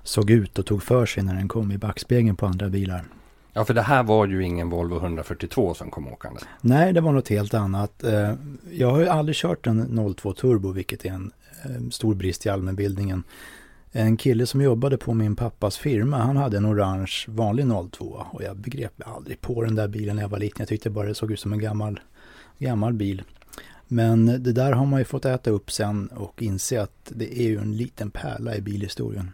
såg 0.09 0.31
ut 0.31 0.59
och 0.59 0.67
tog 0.67 0.83
för 0.83 1.07
sig 1.07 1.23
när 1.23 1.35
den 1.35 1.49
kom 1.49 1.73
i 1.73 1.79
backspegeln 1.79 2.37
på 2.37 2.47
andra 2.47 2.69
bilar. 2.69 3.05
Ja, 3.53 3.65
för 3.65 3.75
det 3.75 3.83
här 3.83 4.03
var 4.03 4.27
ju 4.27 4.45
ingen 4.45 4.71
Volvo 4.71 4.97
142 4.97 5.75
som 5.75 5.91
kom 5.91 6.09
åkande. 6.09 6.41
Nej, 6.61 6.93
det 6.93 7.01
var 7.01 7.13
något 7.13 7.29
helt 7.29 7.55
annat. 7.55 8.05
Eh, 8.05 8.35
jag 8.71 8.91
har 8.91 9.01
ju 9.01 9.09
aldrig 9.09 9.37
kört 9.37 9.67
en 9.67 10.15
02 10.17 10.33
Turbo, 10.33 10.73
vilket 10.73 11.05
är 11.05 11.11
en 11.11 11.33
eh, 11.65 11.91
stor 11.91 12.15
brist 12.15 12.47
i 12.47 12.49
allmänbildningen. 12.49 13.23
En 13.93 14.17
kille 14.17 14.47
som 14.47 14.61
jobbade 14.61 14.97
på 14.97 15.15
min 15.15 15.37
pappas 15.37 15.79
firma, 15.79 16.17
han 16.19 16.37
hade 16.37 16.57
en 16.57 16.67
orange 16.67 17.25
vanlig 17.29 17.67
02 17.91 18.27
och 18.31 18.43
jag 18.43 18.57
begrep 18.57 18.93
aldrig 19.05 19.41
på 19.41 19.63
den 19.65 19.75
där 19.75 19.89
bilen 19.89 20.17
när 20.17 20.23
jag 20.23 20.29
var 20.29 20.39
liten. 20.39 20.57
Jag 20.59 20.69
tyckte 20.69 20.91
bara 20.91 21.09
det 21.09 21.15
såg 21.15 21.33
ut 21.33 21.41
som 21.41 21.53
en 21.53 21.59
gammal, 21.59 22.01
gammal 22.59 22.93
bil. 22.93 23.23
Men 23.87 24.27
det 24.27 24.53
där 24.53 24.73
har 24.73 24.87
man 24.87 24.99
ju 24.99 25.05
fått 25.05 25.25
äta 25.25 25.51
upp 25.51 25.71
sen 25.71 26.09
och 26.09 26.43
inse 26.43 26.83
att 26.83 27.13
det 27.15 27.41
är 27.41 27.49
ju 27.49 27.59
en 27.59 27.77
liten 27.77 28.11
pärla 28.11 28.57
i 28.57 28.61
bilhistorien. 28.61 29.31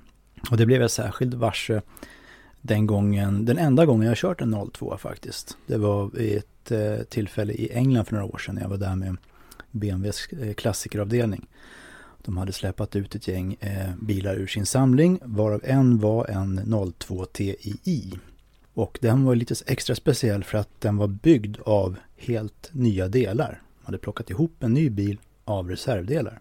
Och 0.50 0.56
det 0.56 0.66
blev 0.66 0.80
jag 0.80 0.90
särskilt 0.90 1.34
varse 1.34 1.82
den 2.60 2.86
gången, 2.86 3.44
den 3.44 3.58
enda 3.58 3.86
gången 3.86 4.08
jag 4.08 4.16
kört 4.16 4.40
en 4.40 4.70
02 4.72 4.96
faktiskt. 4.96 5.56
Det 5.66 5.76
var 5.78 6.06
vid 6.06 6.36
ett 6.36 6.70
eh, 6.70 7.04
tillfälle 7.04 7.52
i 7.52 7.72
England 7.72 8.04
för 8.04 8.12
några 8.14 8.26
år 8.26 8.38
sedan. 8.38 8.58
Jag 8.62 8.68
var 8.68 8.76
där 8.76 8.96
med 8.96 9.16
BMWs 9.70 10.26
eh, 10.26 10.54
klassikeravdelning. 10.54 11.46
De 12.24 12.36
hade 12.36 12.52
släpat 12.52 12.96
ut 12.96 13.14
ett 13.14 13.28
gäng 13.28 13.56
eh, 13.60 13.90
bilar 14.00 14.34
ur 14.34 14.46
sin 14.46 14.66
samling, 14.66 15.18
varav 15.22 15.60
en 15.64 15.98
var 15.98 16.26
en 16.26 16.74
02 16.98 17.24
TII. 17.24 18.12
Och 18.74 18.98
den 19.00 19.24
var 19.24 19.34
lite 19.34 19.54
extra 19.66 19.96
speciell 19.96 20.44
för 20.44 20.58
att 20.58 20.80
den 20.80 20.96
var 20.96 21.06
byggd 21.06 21.56
av 21.64 21.96
helt 22.16 22.70
nya 22.72 23.08
delar. 23.08 23.62
Man 23.80 23.86
hade 23.86 23.98
plockat 23.98 24.30
ihop 24.30 24.62
en 24.62 24.74
ny 24.74 24.90
bil 24.90 25.18
av 25.44 25.70
reservdelar 25.70 26.40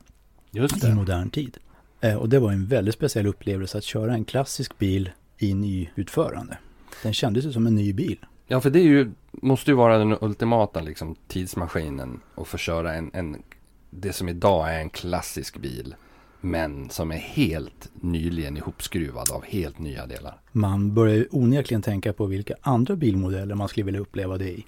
Just 0.51 0.77
i 0.83 0.87
det. 0.87 0.95
modern 0.95 1.29
tid. 1.29 1.57
Eh, 2.03 2.15
och 2.15 2.29
det 2.29 2.39
var 2.39 2.51
en 2.51 2.65
väldigt 2.65 2.93
speciell 2.93 3.27
upplevelse 3.27 3.77
att 3.77 3.83
köra 3.83 4.13
en 4.13 4.25
klassisk 4.25 4.77
bil 4.77 5.11
i 5.37 5.53
nyutförande. 5.53 6.57
Den 7.03 7.13
kändes 7.13 7.45
ju 7.45 7.51
som 7.51 7.67
en 7.67 7.75
ny 7.75 7.93
bil. 7.93 8.17
Ja, 8.47 8.61
för 8.61 8.69
det 8.69 8.79
är 8.79 8.83
ju, 8.83 9.11
måste 9.31 9.71
ju 9.71 9.75
vara 9.75 9.97
den 9.97 10.17
ultimata 10.21 10.81
liksom, 10.81 11.15
tidsmaskinen 11.27 12.19
att 12.35 12.47
få 12.47 12.57
köra 12.57 12.93
en, 12.93 13.11
en, 13.13 13.43
det 13.89 14.13
som 14.13 14.29
idag 14.29 14.73
är 14.73 14.79
en 14.79 14.89
klassisk 14.89 15.57
bil. 15.57 15.95
Men 16.41 16.89
som 16.89 17.11
är 17.11 17.17
helt 17.17 17.91
nyligen 17.93 18.57
ihopskruvad 18.57 19.31
av 19.31 19.43
helt 19.45 19.79
nya 19.79 20.05
delar. 20.05 20.41
Man 20.51 20.93
börjar 20.93 21.15
ju 21.15 21.27
onekligen 21.31 21.81
tänka 21.81 22.13
på 22.13 22.25
vilka 22.25 22.55
andra 22.61 22.95
bilmodeller 22.95 23.55
man 23.55 23.67
skulle 23.67 23.85
vilja 23.85 24.01
uppleva 24.01 24.37
det 24.37 24.49
i. 24.49 24.65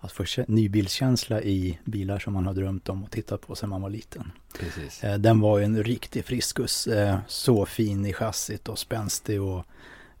Att 0.00 0.12
få 0.12 0.22
kä- 0.24 0.44
nybilskänsla 0.48 1.42
i 1.42 1.78
bilar 1.84 2.18
som 2.18 2.32
man 2.32 2.46
har 2.46 2.54
drömt 2.54 2.88
om 2.88 3.04
och 3.04 3.10
tittat 3.10 3.46
på 3.46 3.54
sedan 3.54 3.68
man 3.68 3.82
var 3.82 3.90
liten. 3.90 4.32
Precis. 4.60 5.04
Eh, 5.04 5.18
Den 5.18 5.40
var 5.40 5.58
ju 5.58 5.64
en 5.64 5.82
riktig 5.84 6.24
friskus. 6.24 6.86
eh, 6.86 7.16
Så 7.26 7.66
fin 7.66 8.06
i 8.06 8.12
chassit 8.12 8.68
och 8.68 8.78
spänstig 8.78 9.42
och 9.42 9.64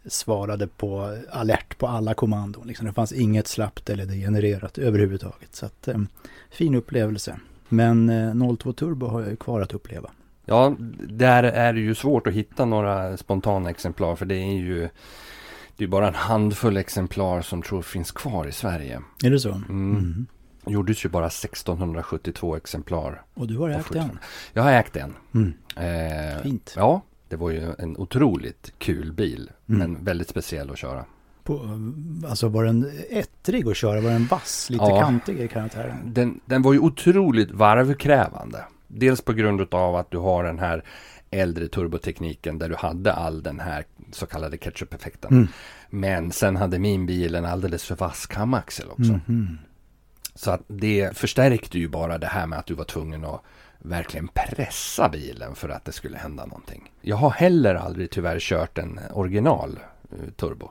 svarade 0.06 0.66
på 0.66 1.18
alert 1.30 1.78
på 1.78 1.86
alla 1.86 2.14
kommandon. 2.14 2.66
Liksom. 2.66 2.86
Det 2.86 2.92
fanns 2.92 3.12
inget 3.12 3.46
slappt 3.48 3.90
eller 3.90 4.06
degenererat 4.06 4.78
överhuvudtaget. 4.78 5.54
Så 5.54 5.66
att, 5.66 5.88
eh, 5.88 5.98
fin 6.50 6.74
upplevelse. 6.74 7.36
Men 7.68 8.08
eh, 8.08 8.56
02 8.56 8.72
Turbo 8.72 9.06
har 9.06 9.20
jag 9.20 9.30
ju 9.30 9.36
kvar 9.36 9.60
att 9.60 9.74
uppleva. 9.74 10.10
Ja, 10.44 10.76
där 11.08 11.42
är 11.42 11.72
det 11.72 11.80
ju 11.80 11.94
svårt 11.94 12.26
att 12.26 12.32
hitta 12.34 12.64
några 12.64 13.16
spontana 13.16 13.70
exemplar. 13.70 14.16
För 14.16 14.26
det 14.26 14.34
är 14.36 14.52
ju 14.58 14.88
det 15.78 15.84
är 15.84 15.88
bara 15.88 16.08
en 16.08 16.14
handfull 16.14 16.76
exemplar 16.76 17.40
som 17.42 17.62
tror 17.62 17.82
finns 17.82 18.12
kvar 18.12 18.46
i 18.46 18.52
Sverige. 18.52 19.00
Är 19.24 19.30
det 19.30 19.40
så? 19.40 19.50
Mm. 19.52 19.90
Mhm. 19.90 20.26
Gjordes 20.66 21.04
ju 21.04 21.08
bara 21.08 21.26
1672 21.30 22.56
exemplar. 22.56 23.22
Och 23.34 23.46
du 23.46 23.58
har 23.58 23.68
ägt 23.70 23.84
fortfarande- 23.86 24.18
Jag 24.52 24.62
har 24.62 24.72
ägt 24.72 24.96
en. 24.96 25.14
Mm. 25.34 25.52
Eh, 25.76 26.42
Fint. 26.42 26.72
Ja, 26.76 27.02
det 27.28 27.36
var 27.36 27.50
ju 27.50 27.72
en 27.78 27.96
otroligt 27.96 28.72
kul 28.78 29.12
bil. 29.12 29.50
Mm. 29.68 29.78
Men 29.92 30.04
väldigt 30.04 30.28
speciell 30.28 30.70
att 30.70 30.78
köra. 30.78 31.04
På, 31.44 31.60
alltså 32.28 32.48
var 32.48 32.64
den 32.64 32.90
ettrig 33.10 33.68
att 33.68 33.76
köra? 33.76 34.00
Var 34.00 34.10
den 34.10 34.26
vass? 34.26 34.66
Lite 34.70 34.84
Ja. 34.84 35.00
kantig 35.00 35.40
i 35.40 35.48
karaktären? 35.48 35.96
Den, 36.14 36.40
den 36.46 36.62
var 36.62 36.72
ju 36.72 36.78
otroligt 36.78 37.50
varvkrävande. 37.50 38.64
Dels 38.86 39.20
på 39.20 39.32
grund 39.32 39.74
av 39.74 39.96
att 39.96 40.10
du 40.10 40.18
har 40.18 40.44
den 40.44 40.58
här 40.58 40.84
äldre 41.30 41.68
turbotekniken 41.68 42.58
där 42.58 42.68
du 42.68 42.76
hade 42.76 43.12
all 43.12 43.42
den 43.42 43.60
här 43.60 43.84
så 44.12 44.26
kallade 44.26 44.56
ketchup-effekten. 44.56 45.30
Mm. 45.32 45.48
Men 45.90 46.32
sen 46.32 46.56
hade 46.56 46.78
min 46.78 47.06
bil 47.06 47.34
en 47.34 47.44
alldeles 47.44 47.84
för 47.84 47.96
vass 47.96 48.26
kamaxel 48.26 48.90
också. 48.90 49.20
Mhm. 49.26 49.58
Så 50.34 50.50
att 50.50 50.62
det 50.66 51.16
förstärkte 51.16 51.78
ju 51.78 51.88
bara 51.88 52.18
det 52.18 52.26
här 52.26 52.46
med 52.46 52.58
att 52.58 52.66
du 52.66 52.74
var 52.74 52.84
tvungen 52.84 53.24
att 53.24 53.42
verkligen 53.78 54.28
pressa 54.28 55.08
bilen 55.08 55.54
för 55.54 55.68
att 55.68 55.84
det 55.84 55.92
skulle 55.92 56.18
hända 56.18 56.46
någonting. 56.46 56.92
Jag 57.00 57.16
har 57.16 57.30
heller 57.30 57.74
aldrig 57.74 58.10
tyvärr 58.10 58.38
kört 58.40 58.78
en 58.78 59.00
original 59.12 59.78
eh, 60.10 60.30
turbo. 60.36 60.70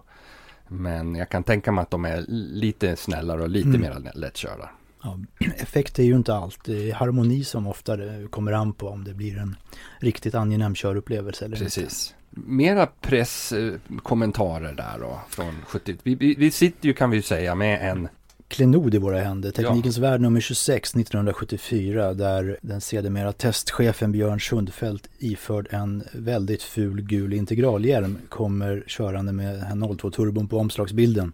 Men 0.68 1.16
jag 1.16 1.30
kan 1.30 1.44
tänka 1.44 1.72
mig 1.72 1.82
att 1.82 1.92
de 1.92 2.06
är 2.06 2.26
lite 2.28 2.96
snällare 2.96 3.42
och 3.42 3.50
lite 3.50 3.68
Mm. 3.70 3.82
mer 3.82 4.12
lättkörda. 4.14 4.70
Ja, 5.04 5.20
effekt 5.58 6.00
är 6.00 6.04
ju 6.04 6.16
inte 6.16 6.36
allt. 6.36 6.64
Det 6.66 6.90
är 6.90 6.94
harmoni 6.94 7.44
som 7.44 7.68
ofta 7.68 7.98
kommer 8.30 8.52
an 8.52 8.74
på 8.74 8.88
om 8.88 9.04
det 9.04 9.14
blir 9.14 9.38
en 9.38 9.56
riktigt 10.00 10.36
angenäm 10.36 10.76
körupplevelse 10.76 11.46
eller 11.46 11.56
inte. 11.56 11.66
Precis. 11.66 12.14
Mera 12.30 12.88
presskommentarer 13.02 14.74
där 14.74 15.00
då 15.00 15.22
från 15.30 15.56
70. 15.68 15.96
Vi, 16.04 16.16
vi, 16.16 16.36
vi 16.36 16.52
sitter 16.52 16.88
ju 16.88 16.94
kan 16.94 17.10
vi 17.10 17.18
ju 17.18 17.24
säga 17.24 17.56
med 17.56 17.92
en 17.92 18.08
Klenod 18.48 18.96
i 18.96 18.98
våra 18.98 19.20
händer, 19.20 19.52
Teknikens 19.52 19.98
värld 19.98 20.22
nummer 20.22 20.40
26 20.40 20.96
1974 20.96 22.14
där 22.14 22.58
den 22.62 22.82
sedermera 22.82 23.34
testchefen 23.34 24.12
Björn 24.12 24.40
Sundfeldt 24.40 25.10
iförd 25.18 25.68
en 25.72 26.04
väldigt 26.14 26.64
ful 26.64 27.02
gul 27.02 27.34
integralhjälm 27.34 28.18
kommer 28.30 28.84
körande 28.88 29.34
med 29.34 29.56
den 29.56 29.84
02-turbon 29.84 30.48
på 30.48 30.58
omslagsbilden. 30.58 31.34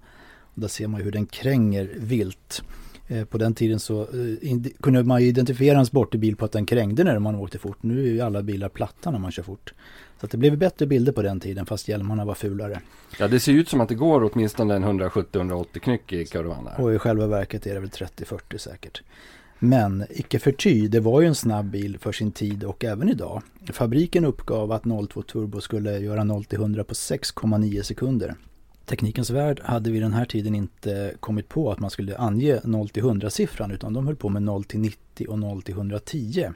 Och 0.56 0.62
där 0.62 0.68
ser 0.68 0.88
man 0.88 1.02
hur 1.02 1.12
den 1.12 1.26
kränger 1.26 1.90
vilt. 1.96 2.64
Eh, 3.14 3.26
På 3.26 3.38
den 3.38 3.54
tiden 3.54 3.80
så 3.80 4.02
eh, 4.02 4.58
kunde 4.82 5.04
man 5.04 5.22
identifiera 5.22 5.80
en 5.80 5.86
sportig 5.86 6.20
bil 6.20 6.36
på 6.36 6.46
att 6.46 6.52
den 6.52 6.66
krängde 6.66 7.04
när 7.04 7.20
man 7.20 7.36
åkte 7.36 7.60
fort. 7.60 7.78
Nu 7.82 8.00
är 8.00 8.12
ju 8.12 8.22
alla 8.22 8.42
bilar 8.42 8.70
platta 8.70 9.12
när 9.12 9.20
man 9.20 9.32
kör 9.32 9.44
fort. 9.44 9.74
Så 10.22 10.28
det 10.28 10.38
blev 10.38 10.58
bättre 10.58 10.86
bilder 10.86 11.12
på 11.12 11.22
den 11.22 11.40
tiden 11.40 11.66
fast 11.66 11.88
hjälmarna 11.88 12.26
var 12.26 12.34
fulare. 12.34 12.82
Ja 13.20 13.28
det 13.28 13.40
ser 13.40 13.52
ut 13.52 13.70
som 13.70 13.82
att 13.82 13.90
det 13.90 13.96
går 13.96 14.30
åtminstone 14.34 14.76
en 14.76 14.84
170-180 14.84 15.80
knyck 15.80 16.14
i 16.14 16.26
kurvan 16.26 16.66
där. 16.66 16.82
Och 16.82 16.94
i 16.94 17.00
själva 17.00 17.28
verket 17.28 17.68
är 17.68 17.74
det 17.74 17.80
väl 17.80 17.90
30-40 17.90 18.58
säkert. 18.58 19.02
Men 19.60 20.06
icke 20.10 20.40
förty, 20.40 20.88
det 20.88 21.00
var 21.00 21.22
ju 21.22 21.28
en 21.28 21.36
snabb 21.36 21.66
bil 21.66 21.98
för 22.00 22.12
sin 22.12 22.32
tid 22.32 22.64
och 22.64 22.84
även 22.84 23.10
idag. 23.10 23.42
Fabriken 23.74 24.26
uppgav 24.26 24.72
att 24.72 24.84
02 25.10 25.22
Turbo 25.22 25.62
skulle 25.62 26.00
göra 26.00 26.24
0 26.24 26.44
till 26.44 26.60
100 26.60 26.84
på 26.84 26.94
6,9 26.94 27.82
sekunder. 27.82 28.36
Teknikens 28.86 29.30
Värld 29.30 29.62
hade 29.64 29.92
vid 29.92 30.02
den 30.02 30.14
här 30.14 30.26
tiden 30.26 30.56
inte 30.56 31.14
kommit 31.20 31.50
på 31.50 31.72
att 31.72 31.80
man 31.80 31.90
skulle 31.90 32.18
ange 32.18 32.60
0 32.64 32.90
till 32.90 33.04
100 33.04 33.30
siffran 33.30 33.72
utan 33.72 33.94
de 33.94 34.08
höll 34.08 34.16
på 34.16 34.30
med 34.30 34.44
0 34.44 34.64
till 34.64 34.80
90 34.80 35.28
och 35.28 35.40
0 35.40 35.62
till 35.62 35.74
110. 35.74 36.52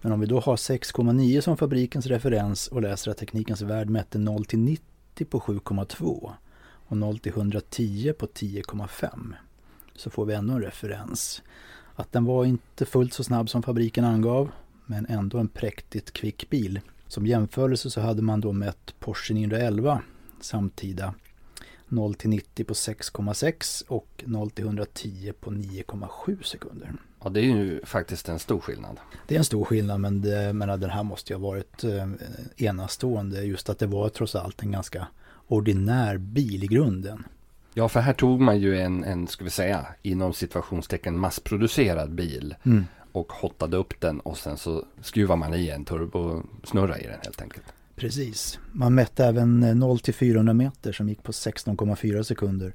Men 0.00 0.12
om 0.12 0.20
vi 0.20 0.26
då 0.26 0.40
har 0.40 0.56
6,9 0.56 1.40
som 1.40 1.56
fabrikens 1.56 2.06
referens 2.06 2.66
och 2.66 2.82
läser 2.82 3.10
att 3.10 3.16
Teknikens 3.16 3.62
Värld 3.62 3.90
mätte 3.90 4.18
0 4.18 4.44
till 4.44 4.58
90 4.58 5.24
på 5.30 5.40
7,2 5.40 6.32
och 6.60 6.96
0 6.96 7.18
till 7.18 7.32
110 7.32 8.12
på 8.18 8.26
10,5 8.26 9.34
så 9.94 10.10
får 10.10 10.24
vi 10.24 10.34
ändå 10.34 10.54
en 10.54 10.62
referens. 10.62 11.42
Att 11.94 12.12
den 12.12 12.24
var 12.24 12.44
inte 12.44 12.86
fullt 12.86 13.12
så 13.12 13.24
snabb 13.24 13.50
som 13.50 13.62
fabriken 13.62 14.04
angav 14.04 14.50
men 14.86 15.06
ändå 15.06 15.38
en 15.38 15.48
präktigt 15.48 16.12
kvick 16.12 16.50
bil. 16.50 16.80
Som 17.06 17.26
jämförelse 17.26 17.90
så 17.90 18.00
hade 18.00 18.22
man 18.22 18.40
då 18.40 18.52
mätt 18.52 18.94
Porsche 18.98 19.34
911 19.34 20.02
samtida 20.40 21.14
0 21.88 22.14
till 22.14 22.30
90 22.30 22.64
på 22.64 22.74
6,6 22.74 23.84
och 23.88 24.24
0 24.26 24.50
till 24.50 24.64
110 24.64 25.32
på 25.40 25.50
9,7 25.50 26.42
sekunder. 26.42 26.92
Ja 27.22 27.28
det 27.28 27.40
är 27.40 27.44
ju 27.44 27.80
faktiskt 27.84 28.28
en 28.28 28.38
stor 28.38 28.60
skillnad. 28.60 29.00
Det 29.26 29.34
är 29.34 29.38
en 29.38 29.44
stor 29.44 29.64
skillnad 29.64 30.00
men 30.00 30.22
det, 30.22 30.52
menar, 30.52 30.76
den 30.76 30.90
här 30.90 31.02
måste 31.02 31.32
ju 31.32 31.38
ha 31.38 31.48
varit 31.48 31.84
eh, 31.84 32.08
enastående. 32.56 33.42
Just 33.42 33.68
att 33.68 33.78
det 33.78 33.86
var 33.86 34.08
trots 34.08 34.34
allt 34.34 34.62
en 34.62 34.72
ganska 34.72 35.06
ordinär 35.48 36.18
bil 36.18 36.64
i 36.64 36.66
grunden. 36.66 37.24
Ja 37.74 37.88
för 37.88 38.00
här 38.00 38.12
tog 38.12 38.40
man 38.40 38.58
ju 38.58 38.80
en, 38.80 39.04
en 39.04 39.26
ska 39.26 39.44
vi 39.44 39.50
säga, 39.50 39.86
inom 40.02 40.32
situationstecken 40.32 41.18
massproducerad 41.18 42.14
bil. 42.14 42.54
Mm. 42.62 42.84
Och 43.12 43.32
hottade 43.32 43.76
upp 43.76 44.00
den 44.00 44.20
och 44.20 44.38
sen 44.38 44.56
så 44.56 44.84
skruvar 45.00 45.36
man 45.36 45.54
i 45.54 45.68
en 45.68 45.84
turbosnurra 45.84 46.98
i 46.98 47.06
den 47.06 47.18
helt 47.22 47.42
enkelt. 47.42 47.64
Precis. 47.98 48.58
Man 48.72 48.94
mätte 48.94 49.24
även 49.24 49.62
eh, 49.62 49.74
0 49.74 49.98
till 49.98 50.14
400 50.14 50.52
meter 50.54 50.92
som 50.92 51.08
gick 51.08 51.22
på 51.22 51.32
16,4 51.32 52.22
sekunder. 52.22 52.72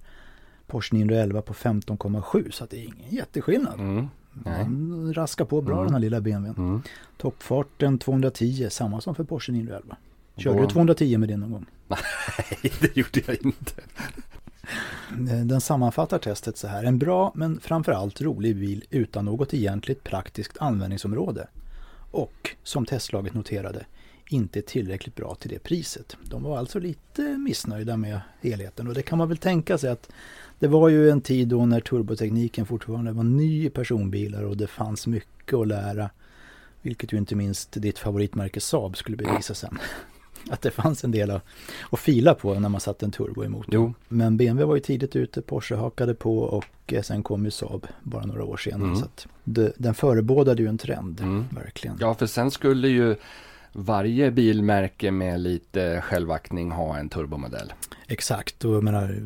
Porsche 0.67 0.95
911 0.95 1.41
på 1.41 1.53
15,7 1.53 2.51
så 2.51 2.65
det 2.65 2.77
är 2.77 2.83
ingen 2.83 3.09
jätteskillnad. 3.09 3.79
Mm. 3.79 4.07
Den 4.33 5.13
raskar 5.13 5.45
på 5.45 5.61
bra 5.61 5.73
Mm. 5.75 5.85
den 5.85 5.93
här 5.93 5.99
lilla 6.01 6.21
BMWn. 6.21 6.53
Mm. 6.57 6.81
Toppfarten 7.17 7.97
210, 7.99 8.67
samma 8.69 9.01
som 9.01 9.15
för 9.15 9.23
Porsche 9.23 9.51
911. 9.51 9.95
Körde 10.37 10.61
du 10.61 10.67
210 10.67 11.17
med 11.17 11.29
din 11.29 11.39
någon 11.39 11.51
gång? 11.51 11.65
Nej 11.87 12.71
det 12.81 12.97
gjorde 12.97 13.21
jag 13.27 13.35
inte. 13.45 13.81
Eh, 15.31 15.45
Den 15.45 15.61
sammanfattar 15.61 16.19
testet 16.19 16.57
så 16.57 16.67
här. 16.67 16.83
En 16.83 16.99
bra 16.99 17.31
men 17.35 17.59
framförallt 17.59 18.21
rolig 18.21 18.55
bil 18.55 18.83
utan 18.89 19.25
något 19.25 19.53
egentligt 19.53 20.03
praktiskt 20.03 20.57
användningsområde. 20.57 21.47
Och, 22.11 22.55
som 22.63 22.85
testlaget 22.85 23.33
noterade, 23.33 23.85
inte 24.29 24.61
tillräckligt 24.61 25.15
bra 25.15 25.35
till 25.35 25.49
det 25.49 25.59
priset. 25.59 26.17
De 26.23 26.43
var 26.43 26.57
alltså 26.57 26.79
lite 26.79 27.21
missnöjda 27.37 27.97
med 27.97 28.19
helheten 28.41 28.87
och 28.87 28.93
det 28.93 29.01
kan 29.01 29.17
man 29.17 29.27
väl 29.27 29.37
tänka 29.37 29.77
sig 29.77 29.89
att 29.89 30.09
det 30.59 30.67
var 30.67 30.89
ju 30.89 31.09
en 31.09 31.21
tid 31.21 31.47
då 31.47 31.65
när 31.65 31.79
turbotekniken 31.79 32.65
fortfarande 32.65 33.11
var 33.11 33.23
ny 33.23 33.65
i 33.65 33.69
personbilar 33.69 34.43
och 34.43 34.57
det 34.57 34.67
fanns 34.67 35.07
mycket 35.07 35.53
att 35.53 35.67
lära. 35.67 36.09
Vilket 36.81 37.13
ju 37.13 37.17
inte 37.17 37.35
minst 37.35 37.71
ditt 37.81 37.99
favoritmärke 37.99 38.59
Saab 38.59 38.97
skulle 38.97 39.17
bevisa 39.17 39.53
sen. 39.53 39.77
Att 40.49 40.61
det 40.61 40.71
fanns 40.71 41.03
en 41.03 41.11
del 41.11 41.31
att, 41.31 41.43
att 41.91 41.99
fila 41.99 42.35
på 42.35 42.59
när 42.59 42.69
man 42.69 42.81
satte 42.81 43.05
en 43.05 43.11
turbo 43.11 43.43
i 43.43 43.47
motorn. 43.49 43.69
Jo, 43.73 43.93
Men 44.07 44.37
BMW 44.37 44.65
var 44.65 44.75
ju 44.75 44.81
tidigt 44.81 45.15
ute, 45.15 45.41
Porsche 45.41 45.75
hakade 45.75 46.13
på 46.15 46.37
och 46.39 46.65
eh, 46.93 47.01
sen 47.01 47.23
kom 47.23 47.45
ju 47.45 47.51
Saab 47.51 47.87
bara 48.03 48.25
några 48.25 48.43
år 48.43 48.57
senare. 48.57 48.83
Mm. 48.87 48.95
Så 48.99 49.05
att 49.05 49.27
det, 49.43 49.73
den 49.77 49.93
förebådade 49.93 50.61
ju 50.61 50.67
en 50.69 50.77
trend, 50.77 51.19
Mm. 51.21 51.45
verkligen. 51.51 51.97
ja 51.99 52.13
för 52.13 52.25
sen 52.25 52.51
skulle 52.51 52.87
ju 52.87 53.15
varje 53.73 54.31
bilmärke 54.31 55.11
med 55.11 55.39
lite 55.39 56.01
självaktning 56.01 56.71
ha 56.71 56.97
en 56.97 57.09
turbomodell. 57.09 57.73
Exakt, 58.07 58.65
och 58.65 58.75
jag 58.75 58.83
menar, 58.83 59.17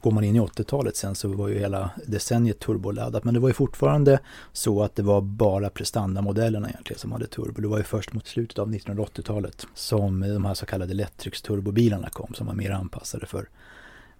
går 0.00 0.10
man 0.10 0.24
in 0.24 0.36
i 0.36 0.40
80-talet 0.40 0.96
sen 0.96 1.14
så 1.14 1.28
var 1.28 1.48
ju 1.48 1.58
hela 1.58 1.90
decenniet 2.06 2.58
turboladdat. 2.58 3.24
Men 3.24 3.34
det 3.34 3.40
var 3.40 3.48
ju 3.48 3.54
fortfarande 3.54 4.18
så 4.52 4.82
att 4.82 4.96
det 4.96 5.02
var 5.02 5.20
bara 5.20 5.70
prestandamodellerna 5.70 6.68
egentligen 6.68 6.98
som 6.98 7.12
hade 7.12 7.26
turbo. 7.26 7.62
Det 7.62 7.68
var 7.68 7.78
ju 7.78 7.84
först 7.84 8.12
mot 8.12 8.26
slutet 8.26 8.58
av 8.58 8.74
1980-talet 8.74 9.66
som 9.74 10.20
de 10.20 10.44
här 10.44 10.54
så 10.54 10.66
kallade 10.66 10.94
lättrycksturbobilarna 10.94 12.08
kom 12.08 12.34
som 12.34 12.46
var 12.46 12.54
mer 12.54 12.70
anpassade 12.70 13.26
för 13.26 13.48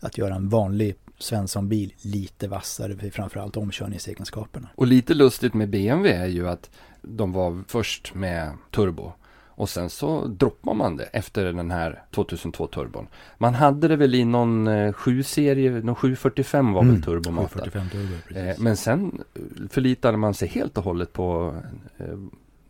att 0.01 0.19
göra 0.19 0.35
en 0.35 0.49
vanlig 0.49 0.95
Svensson-bil 1.19 1.93
lite 2.03 2.49
vassare, 2.49 3.11
framförallt 3.11 3.57
omkörningsegenskaperna. 3.57 4.69
Och 4.75 4.87
lite 4.87 5.15
lustigt 5.15 5.55
med 5.55 5.71
BMW 5.71 6.13
är 6.13 6.27
ju 6.27 6.49
att 6.49 6.71
de 7.03 7.33
var 7.33 7.65
först 7.69 8.15
med 8.15 8.53
turbo. 8.71 9.13
Och 9.63 9.69
sen 9.69 9.91
så 9.91 10.27
droppar 10.27 10.75
man 10.75 10.97
det 10.97 11.05
efter 11.05 11.45
den 11.45 11.71
här 11.71 12.03
2002 12.15 12.67
turbon. 12.67 13.07
Man 13.39 13.55
hade 13.55 13.89
det 13.89 13.97
väl 13.97 14.15
i 14.15 14.25
någon 14.25 14.69
7-serie, 14.69 15.71
någon 15.71 15.95
745 15.95 16.73
var 16.73 16.83
väl 16.83 16.91
Mm, 16.91 17.03
turbomatad. 17.03 17.49
745 17.51 17.89
turbo, 17.89 18.41
Eh, 18.41 18.55
men 18.59 18.77
sen 18.77 19.23
förlitade 19.71 20.17
man 20.17 20.35
sig 20.35 20.49
helt 20.49 20.79
och 20.79 20.85
hållet 20.85 21.13
på 21.13 21.55
eh, 21.99 22.07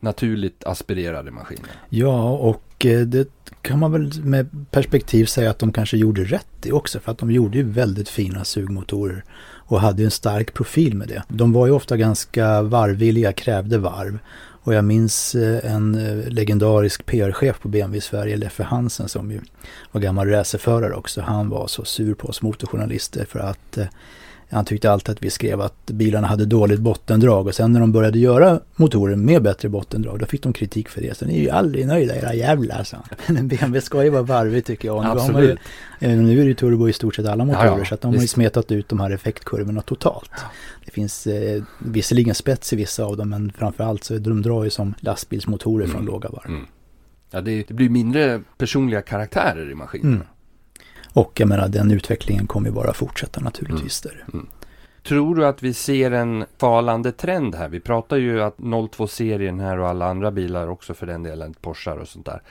naturligt 0.00 0.64
aspirerade 0.64 1.30
maskiner. 1.30 1.70
Ja, 1.88 2.30
och 2.30 2.86
eh, 2.86 3.00
det 3.00 3.28
kan 3.62 3.78
man 3.78 3.92
väl 3.92 4.24
med 4.24 4.66
perspektiv 4.70 5.24
säga 5.24 5.50
att 5.50 5.58
de 5.58 5.72
kanske 5.72 5.96
gjorde 5.96 6.24
rätt 6.24 6.66
i 6.66 6.72
också. 6.72 7.00
För 7.00 7.12
att 7.12 7.18
de 7.18 7.30
gjorde 7.30 7.58
ju 7.58 7.64
väldigt 7.64 8.08
fina 8.08 8.44
sugmotorer 8.44 9.24
och 9.66 9.80
hade 9.80 10.04
en 10.04 10.10
stark 10.10 10.54
profil 10.54 10.96
med 10.96 11.08
det. 11.08 11.22
De 11.28 11.52
var 11.52 11.66
ju 11.66 11.72
ofta 11.72 11.96
ganska 11.96 12.62
varvvilliga, 12.62 13.32
krävde 13.32 13.78
varv. 13.78 14.18
Och 14.64 14.74
jag 14.74 14.84
minns 14.84 15.34
eh, 15.34 15.74
en 15.74 15.94
eh, 15.94 16.28
legendarisk 16.28 17.06
PR-chef 17.06 17.60
på 17.60 17.68
BMW 17.68 17.98
i 17.98 18.00
Sverige, 18.00 18.36
Leffe 18.36 18.62
Hansen, 18.62 19.08
som 19.08 19.30
ju 19.30 19.40
var 19.92 20.00
gammal 20.00 20.28
racerförare 20.28 20.94
också. 20.94 21.20
Han 21.20 21.48
var 21.48 21.66
så 21.66 21.84
sur 21.84 22.14
på 22.14 22.28
oss 22.28 22.42
motorjournalister 22.42 23.24
för 23.24 23.38
att 23.38 23.78
eh, 23.78 23.86
han 24.52 24.64
tyckte 24.64 24.90
alltid 24.92 25.12
att 25.12 25.22
vi 25.22 25.30
skrev 25.30 25.60
att 25.60 25.86
bilarna 25.86 26.26
hade 26.26 26.44
dåligt 26.44 26.80
bottendrag 26.80 27.46
och 27.46 27.54
sen 27.54 27.72
när 27.72 27.80
de 27.80 27.92
började 27.92 28.18
göra 28.18 28.60
motorer 28.76 29.16
med 29.16 29.42
bättre 29.42 29.68
bottendrag 29.68 30.18
då 30.18 30.26
fick 30.26 30.42
de 30.42 30.52
kritik 30.52 30.88
för 30.88 31.00
det. 31.00 31.16
Så 31.16 31.26
ni 31.26 31.38
är 31.38 31.42
ju 31.42 31.50
aldrig 31.50 31.86
nöjda 31.86 32.16
era 32.16 32.34
jävlar, 32.34 32.84
sa. 32.84 32.96
Men 33.26 33.36
en 33.36 33.48
BMW 33.48 33.80
ska 33.80 34.04
ju 34.04 34.10
vara 34.10 34.22
varvig 34.22 34.64
tycker 34.64 34.88
jag. 34.88 35.02
Nu 35.02 35.08
man 35.08 35.16
ju- 35.16 35.22
Absolut. 35.22 35.58
Eh, 36.00 36.10
Nu 36.10 36.32
är 36.32 36.36
det 36.36 36.48
ju 36.48 36.54
turbo 36.54 36.88
i 36.88 36.92
stort 36.92 37.14
sett 37.14 37.26
alla 37.26 37.44
motorer 37.44 37.66
Ja, 37.66 37.78
ja, 37.78 37.84
så 37.84 37.94
att 37.94 38.00
de 38.00 38.06
har 38.08 38.14
ju 38.14 38.20
visst. 38.20 38.34
smetat 38.34 38.72
ut 38.72 38.88
de 38.88 39.00
här 39.00 39.10
effektkurvorna 39.10 39.80
totalt. 39.80 40.30
Det 40.84 40.90
finns 40.90 41.26
eh, 41.26 41.62
visserligen 41.78 42.34
spets 42.34 42.72
i 42.72 42.76
vissa 42.76 43.04
av 43.04 43.16
dem 43.16 43.30
men 43.30 43.52
framförallt 43.58 44.04
så 44.04 44.18
de 44.18 44.42
drar 44.42 44.64
ju 44.64 44.70
som 44.70 44.94
lastbilsmotorer 45.00 45.86
från 45.86 46.04
låga 46.04 46.28
varv. 46.28 46.46
Mm. 46.48 46.66
Ja, 47.30 47.40
det, 47.40 47.68
det 47.68 47.74
blir 47.74 47.88
mindre 47.90 48.40
personliga 48.58 49.02
karaktärer 49.02 49.70
i 49.70 49.74
maskinerna. 49.74 50.14
Mm. 50.14 50.26
Och 51.12 51.40
jag 51.40 51.48
menar 51.48 51.68
den 51.68 51.90
utvecklingen 51.90 52.46
kommer 52.46 52.68
ju 52.68 52.74
bara 52.74 52.92
fortsätta 52.92 53.40
naturligtvis. 53.40 54.00
Där. 54.00 54.24
Tror 55.02 55.34
du 55.34 55.46
att 55.46 55.62
vi 55.62 55.74
ser 55.74 56.10
en 56.10 56.44
falande 56.58 57.12
trend 57.12 57.54
här? 57.54 57.68
Vi 57.68 57.80
pratar 57.80 58.16
ju 58.16 58.42
att 58.42 58.56
02-serien 58.56 59.60
här 59.60 59.78
och 59.78 59.88
alla 59.88 60.06
andra 60.06 60.30
bilar 60.30 60.68
också 60.68 60.94
för 60.94 61.06
den 61.06 61.22
delen, 61.22 61.54
Porschar 61.60 61.96
och 61.96 62.08
sånt 62.08 62.26
där. 62.26 62.42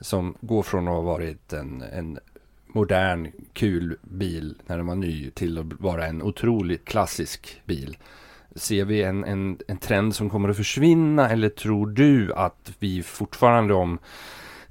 Som 0.00 0.34
går 0.40 0.62
från 0.62 0.88
att 0.88 0.94
ha 0.94 1.00
varit 1.00 1.52
en, 1.52 1.82
en 1.92 2.18
modern, 2.66 3.32
kul 3.52 3.96
bil 4.02 4.54
när 4.66 4.76
den 4.76 4.86
var 4.86 4.94
ny 4.94 5.30
till 5.30 5.58
att 5.58 5.80
vara 5.80 6.06
en 6.06 6.22
otroligt 6.22 6.84
klassisk 6.84 7.62
bil. 7.64 7.96
Ser 8.54 8.84
vi 8.84 9.02
en, 9.02 9.24
en, 9.24 9.58
en 9.68 9.78
trend 9.78 10.14
som 10.14 10.30
kommer 10.30 10.48
att 10.48 10.56
försvinna 10.56 11.30
eller 11.30 11.48
tror 11.48 11.86
du 11.86 12.34
att 12.34 12.72
vi 12.78 13.02
fortfarande 13.02 13.74
om 13.74 13.98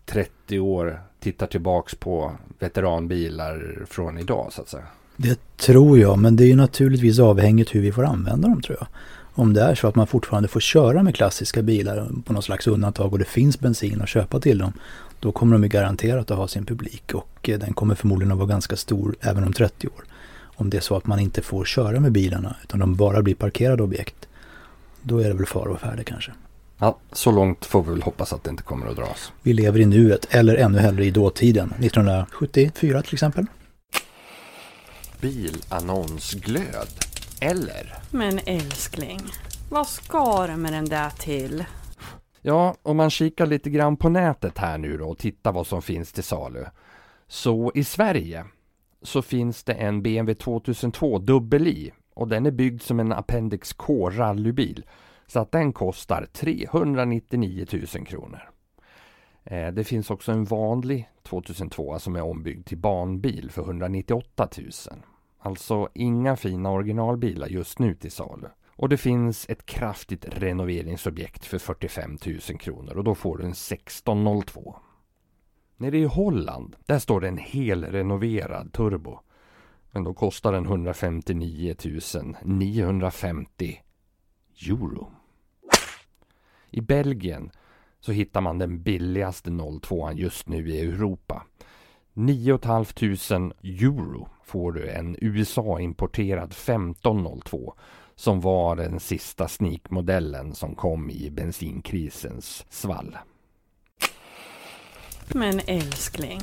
30 0.06 0.60
år 0.60 1.02
tittar 1.26 1.48
tillbaks 1.48 1.96
på 1.96 2.32
veteranbilar 2.60 3.86
från 3.90 4.18
idag 4.18 4.54
så 4.54 4.62
att 4.62 4.70
säga? 4.70 4.84
Det 5.18 5.58
tror 5.58 6.00
jag, 6.00 6.20
men 6.20 6.36
det 6.36 6.44
är 6.44 6.48
ju 6.48 6.56
naturligtvis 6.56 7.20
avhängigt 7.20 7.76
hur 7.76 7.82
vi 7.82 7.92
får 7.92 8.06
använda 8.06 8.48
dem 8.48 8.62
tror 8.62 8.78
jag. 8.80 8.88
Om 9.34 9.54
det 9.54 9.62
är 9.62 9.76
så 9.76 9.88
att 9.88 9.96
man 9.96 10.08
fortfarande 10.08 10.50
får 10.50 10.60
köra 10.60 11.04
med 11.04 11.16
klassiska 11.16 11.62
bilar 11.62 12.10
på 12.26 12.34
något 12.34 12.46
slags 12.46 12.68
undantag 12.68 13.14
och 13.14 13.20
det 13.20 13.26
finns 13.26 13.60
bensin 13.60 14.02
att 14.02 14.10
köpa 14.10 14.40
till 14.40 14.58
dem, 14.58 14.74
då 15.20 15.32
kommer 15.32 15.54
de 15.54 15.64
ju 15.64 15.70
garanterat 15.70 16.32
att 16.32 16.38
ha 16.38 16.48
sin 16.48 16.66
publik 16.66 17.14
och 17.14 17.50
eh, 17.50 17.60
den 17.60 17.74
kommer 17.74 17.96
förmodligen 17.96 18.32
att 18.32 18.38
vara 18.38 18.48
ganska 18.48 18.76
stor 18.76 19.16
även 19.22 19.44
om 19.44 19.54
30 19.54 19.88
år. 19.88 20.04
Om 20.42 20.70
det 20.70 20.78
är 20.78 20.82
så 20.82 20.98
att 20.98 21.08
man 21.08 21.20
inte 21.20 21.42
får 21.42 21.66
köra 21.66 22.00
med 22.00 22.12
bilarna 22.12 22.56
utan 22.64 22.80
de 22.80 22.96
bara 22.96 23.22
blir 23.22 23.36
parkerade 23.36 23.84
objekt, 23.84 24.28
då 25.02 25.20
är 25.20 25.28
det 25.28 25.34
väl 25.34 25.46
fara 25.46 25.72
och 25.72 25.80
färde 25.80 26.04
kanske. 26.04 26.32
Ja, 26.78 26.98
så 27.12 27.32
långt 27.32 27.66
får 27.66 27.84
vi 27.84 27.92
väl 27.92 28.02
hoppas 28.02 28.34
att 28.34 28.44
det 28.44 28.50
inte 28.50 28.64
kommer 28.64 28.88
att 28.88 28.96
dras. 28.96 29.34
Vi 29.42 29.54
lever 29.54 29.80
i 29.80 29.86
nuet, 29.86 30.28
eller 30.30 30.56
ännu 30.56 30.78
hellre 30.78 31.06
i 31.06 31.12
dåtiden, 31.12 31.74
1974 31.80 33.02
till 33.02 33.14
exempel. 33.14 33.46
Bilannonsglöd. 35.22 36.88
Eller? 37.42 37.94
Men 38.12 38.40
älskling, 38.46 39.22
vad 39.70 39.88
ska 39.88 40.48
du 40.48 40.56
med 40.56 40.74
den 40.74 40.86
där 40.86 41.10
till? 41.10 41.66
Ja, 42.42 42.76
om 42.82 42.98
man 42.98 43.10
kikar 43.10 43.46
lite 43.46 43.70
grann 43.70 43.98
på 43.98 44.10
nätet 44.10 44.58
här 44.58 44.78
nu 44.78 44.98
då 44.98 45.10
och 45.10 45.18
tittar 45.18 45.52
vad 45.52 45.68
som 45.68 45.82
finns 45.82 46.12
till 46.12 46.24
salu. 46.24 46.66
Så 47.28 47.72
i 47.76 47.84
Sverige 47.84 48.46
så 49.02 49.22
finns 49.22 49.64
det 49.64 49.74
en 49.74 50.04
BMW 50.04 50.44
2002 50.44 51.20
dubbel-i 51.20 51.92
och 52.14 52.28
den 52.28 52.46
är 52.46 52.52
byggd 52.52 52.82
som 52.82 53.00
en 53.00 53.12
Appendix 53.12 53.74
K 53.74 54.10
rallybil. 54.10 54.86
Så 55.28 55.40
att 55.40 55.52
den 55.52 55.74
kostar 55.74 56.26
399 56.34 57.66
000 57.72 58.06
kronor. 58.06 58.50
Eh, 59.44 59.68
det 59.68 59.84
finns 59.84 60.12
också 60.12 60.32
en 60.32 60.46
vanlig 60.46 61.10
2002 61.24 62.00
som 62.00 62.16
är 62.16 62.22
ombyggd 62.22 62.68
till 62.68 62.78
barnbil 62.78 63.52
för 63.52 63.62
198 63.62 64.50
000. 64.58 64.70
Alltså 65.40 65.90
inga 65.94 66.36
fina 66.36 66.72
originalbilar 66.72 67.48
just 67.48 67.80
nu 67.80 67.96
till 67.96 68.12
salu. 68.12 68.48
Och 68.78 68.90
det 68.90 68.98
finns 68.98 69.50
ett 69.50 69.66
kraftigt 69.66 70.26
renoveringsobjekt 70.30 71.46
för 71.46 71.58
45 71.58 72.18
000 72.26 72.40
kronor 72.40 72.98
och 72.98 73.04
då 73.04 73.16
får 73.16 73.38
du 73.38 73.44
en 73.44 73.52
1602. 73.52 74.76
Nere 75.78 75.98
i 75.98 76.06
Holland, 76.06 76.76
där 76.86 77.00
står 77.00 77.22
det 77.22 77.28
en 77.28 77.38
helrenoverad 77.38 78.74
turbo. 78.74 79.20
Men 79.92 80.04
då 80.04 80.14
kostar 80.14 80.52
den 80.52 80.66
159 80.66 81.76
950 82.44 83.82
euro. 84.70 85.12
I 86.70 86.82
Belgien 86.82 87.52
så 88.00 88.12
hittar 88.12 88.42
man 88.42 88.58
den 88.58 88.82
billigaste 88.82 89.52
02 89.82 90.12
just 90.12 90.48
nu 90.48 90.70
i 90.70 90.82
Europa. 90.82 91.44
9 92.14 92.60
500 92.60 93.56
euro 93.64 94.30
får 94.44 94.72
du 94.72 94.90
en 94.90 95.18
USA-importerad 95.22 96.52
1502 96.52 97.74
som 98.16 98.42
var 98.42 98.76
den 98.76 99.00
sista 99.00 99.48
sneakmodellen 99.48 100.56
som 100.56 100.76
kom 100.76 101.10
i 101.10 101.30
bensinkrisens 101.32 102.66
svall. 102.70 103.18
Men 105.28 105.60
älskling, 105.68 106.42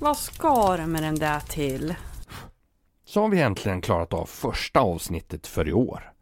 vad 0.00 0.16
ska 0.16 0.76
du 0.76 0.86
med 0.86 1.02
den 1.02 1.14
där 1.14 1.40
till? 1.40 1.94
Så 3.04 3.20
har 3.20 3.28
vi 3.28 3.40
äntligen 3.40 3.80
klarat 3.80 4.12
av 4.12 4.26
första 4.26 4.80
avsnittet 4.80 5.46
för 5.46 5.68
i 5.68 5.72
år. 5.72 6.13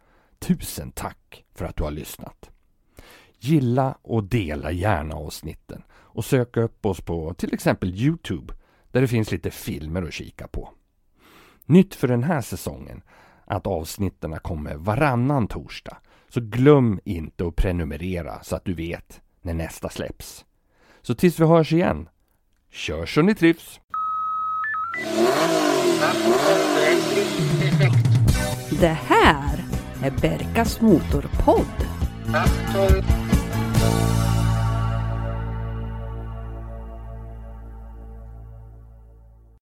Tusen 0.42 0.92
tack 0.92 1.44
för 1.54 1.64
att 1.64 1.76
du 1.76 1.84
har 1.84 1.90
lyssnat. 1.90 2.50
Gilla 3.38 3.98
och 4.02 4.24
dela 4.24 4.70
gärna 4.70 5.14
avsnitten 5.14 5.82
och 5.90 6.24
sök 6.24 6.56
upp 6.56 6.86
oss 6.86 7.00
på 7.00 7.34
till 7.34 7.54
exempel 7.54 7.94
Youtube 7.94 8.54
där 8.90 9.00
det 9.00 9.08
finns 9.08 9.30
lite 9.30 9.50
filmer 9.50 10.02
att 10.02 10.12
kika 10.12 10.48
på. 10.48 10.70
Nytt 11.64 11.94
för 11.94 12.08
den 12.08 12.22
här 12.22 12.40
säsongen 12.40 13.02
att 13.44 13.66
avsnitten 13.66 14.38
kommer 14.42 14.74
varannan 14.74 15.48
torsdag. 15.48 15.96
Så 16.28 16.40
glöm 16.40 17.00
inte 17.04 17.46
att 17.46 17.56
prenumerera 17.56 18.42
så 18.42 18.56
att 18.56 18.64
du 18.64 18.74
vet 18.74 19.20
när 19.42 19.54
nästa 19.54 19.88
släpps. 19.88 20.44
Så 21.02 21.14
tills 21.14 21.40
vi 21.40 21.44
hörs 21.44 21.72
igen, 21.72 22.08
kör 22.70 23.06
så 23.06 23.22
ni 23.22 23.34
trivs! 23.34 23.80
Det 28.80 28.98
här 29.06 29.61
är 30.02 30.10
Berkas 30.10 30.80
Motorpodd. 30.80 31.66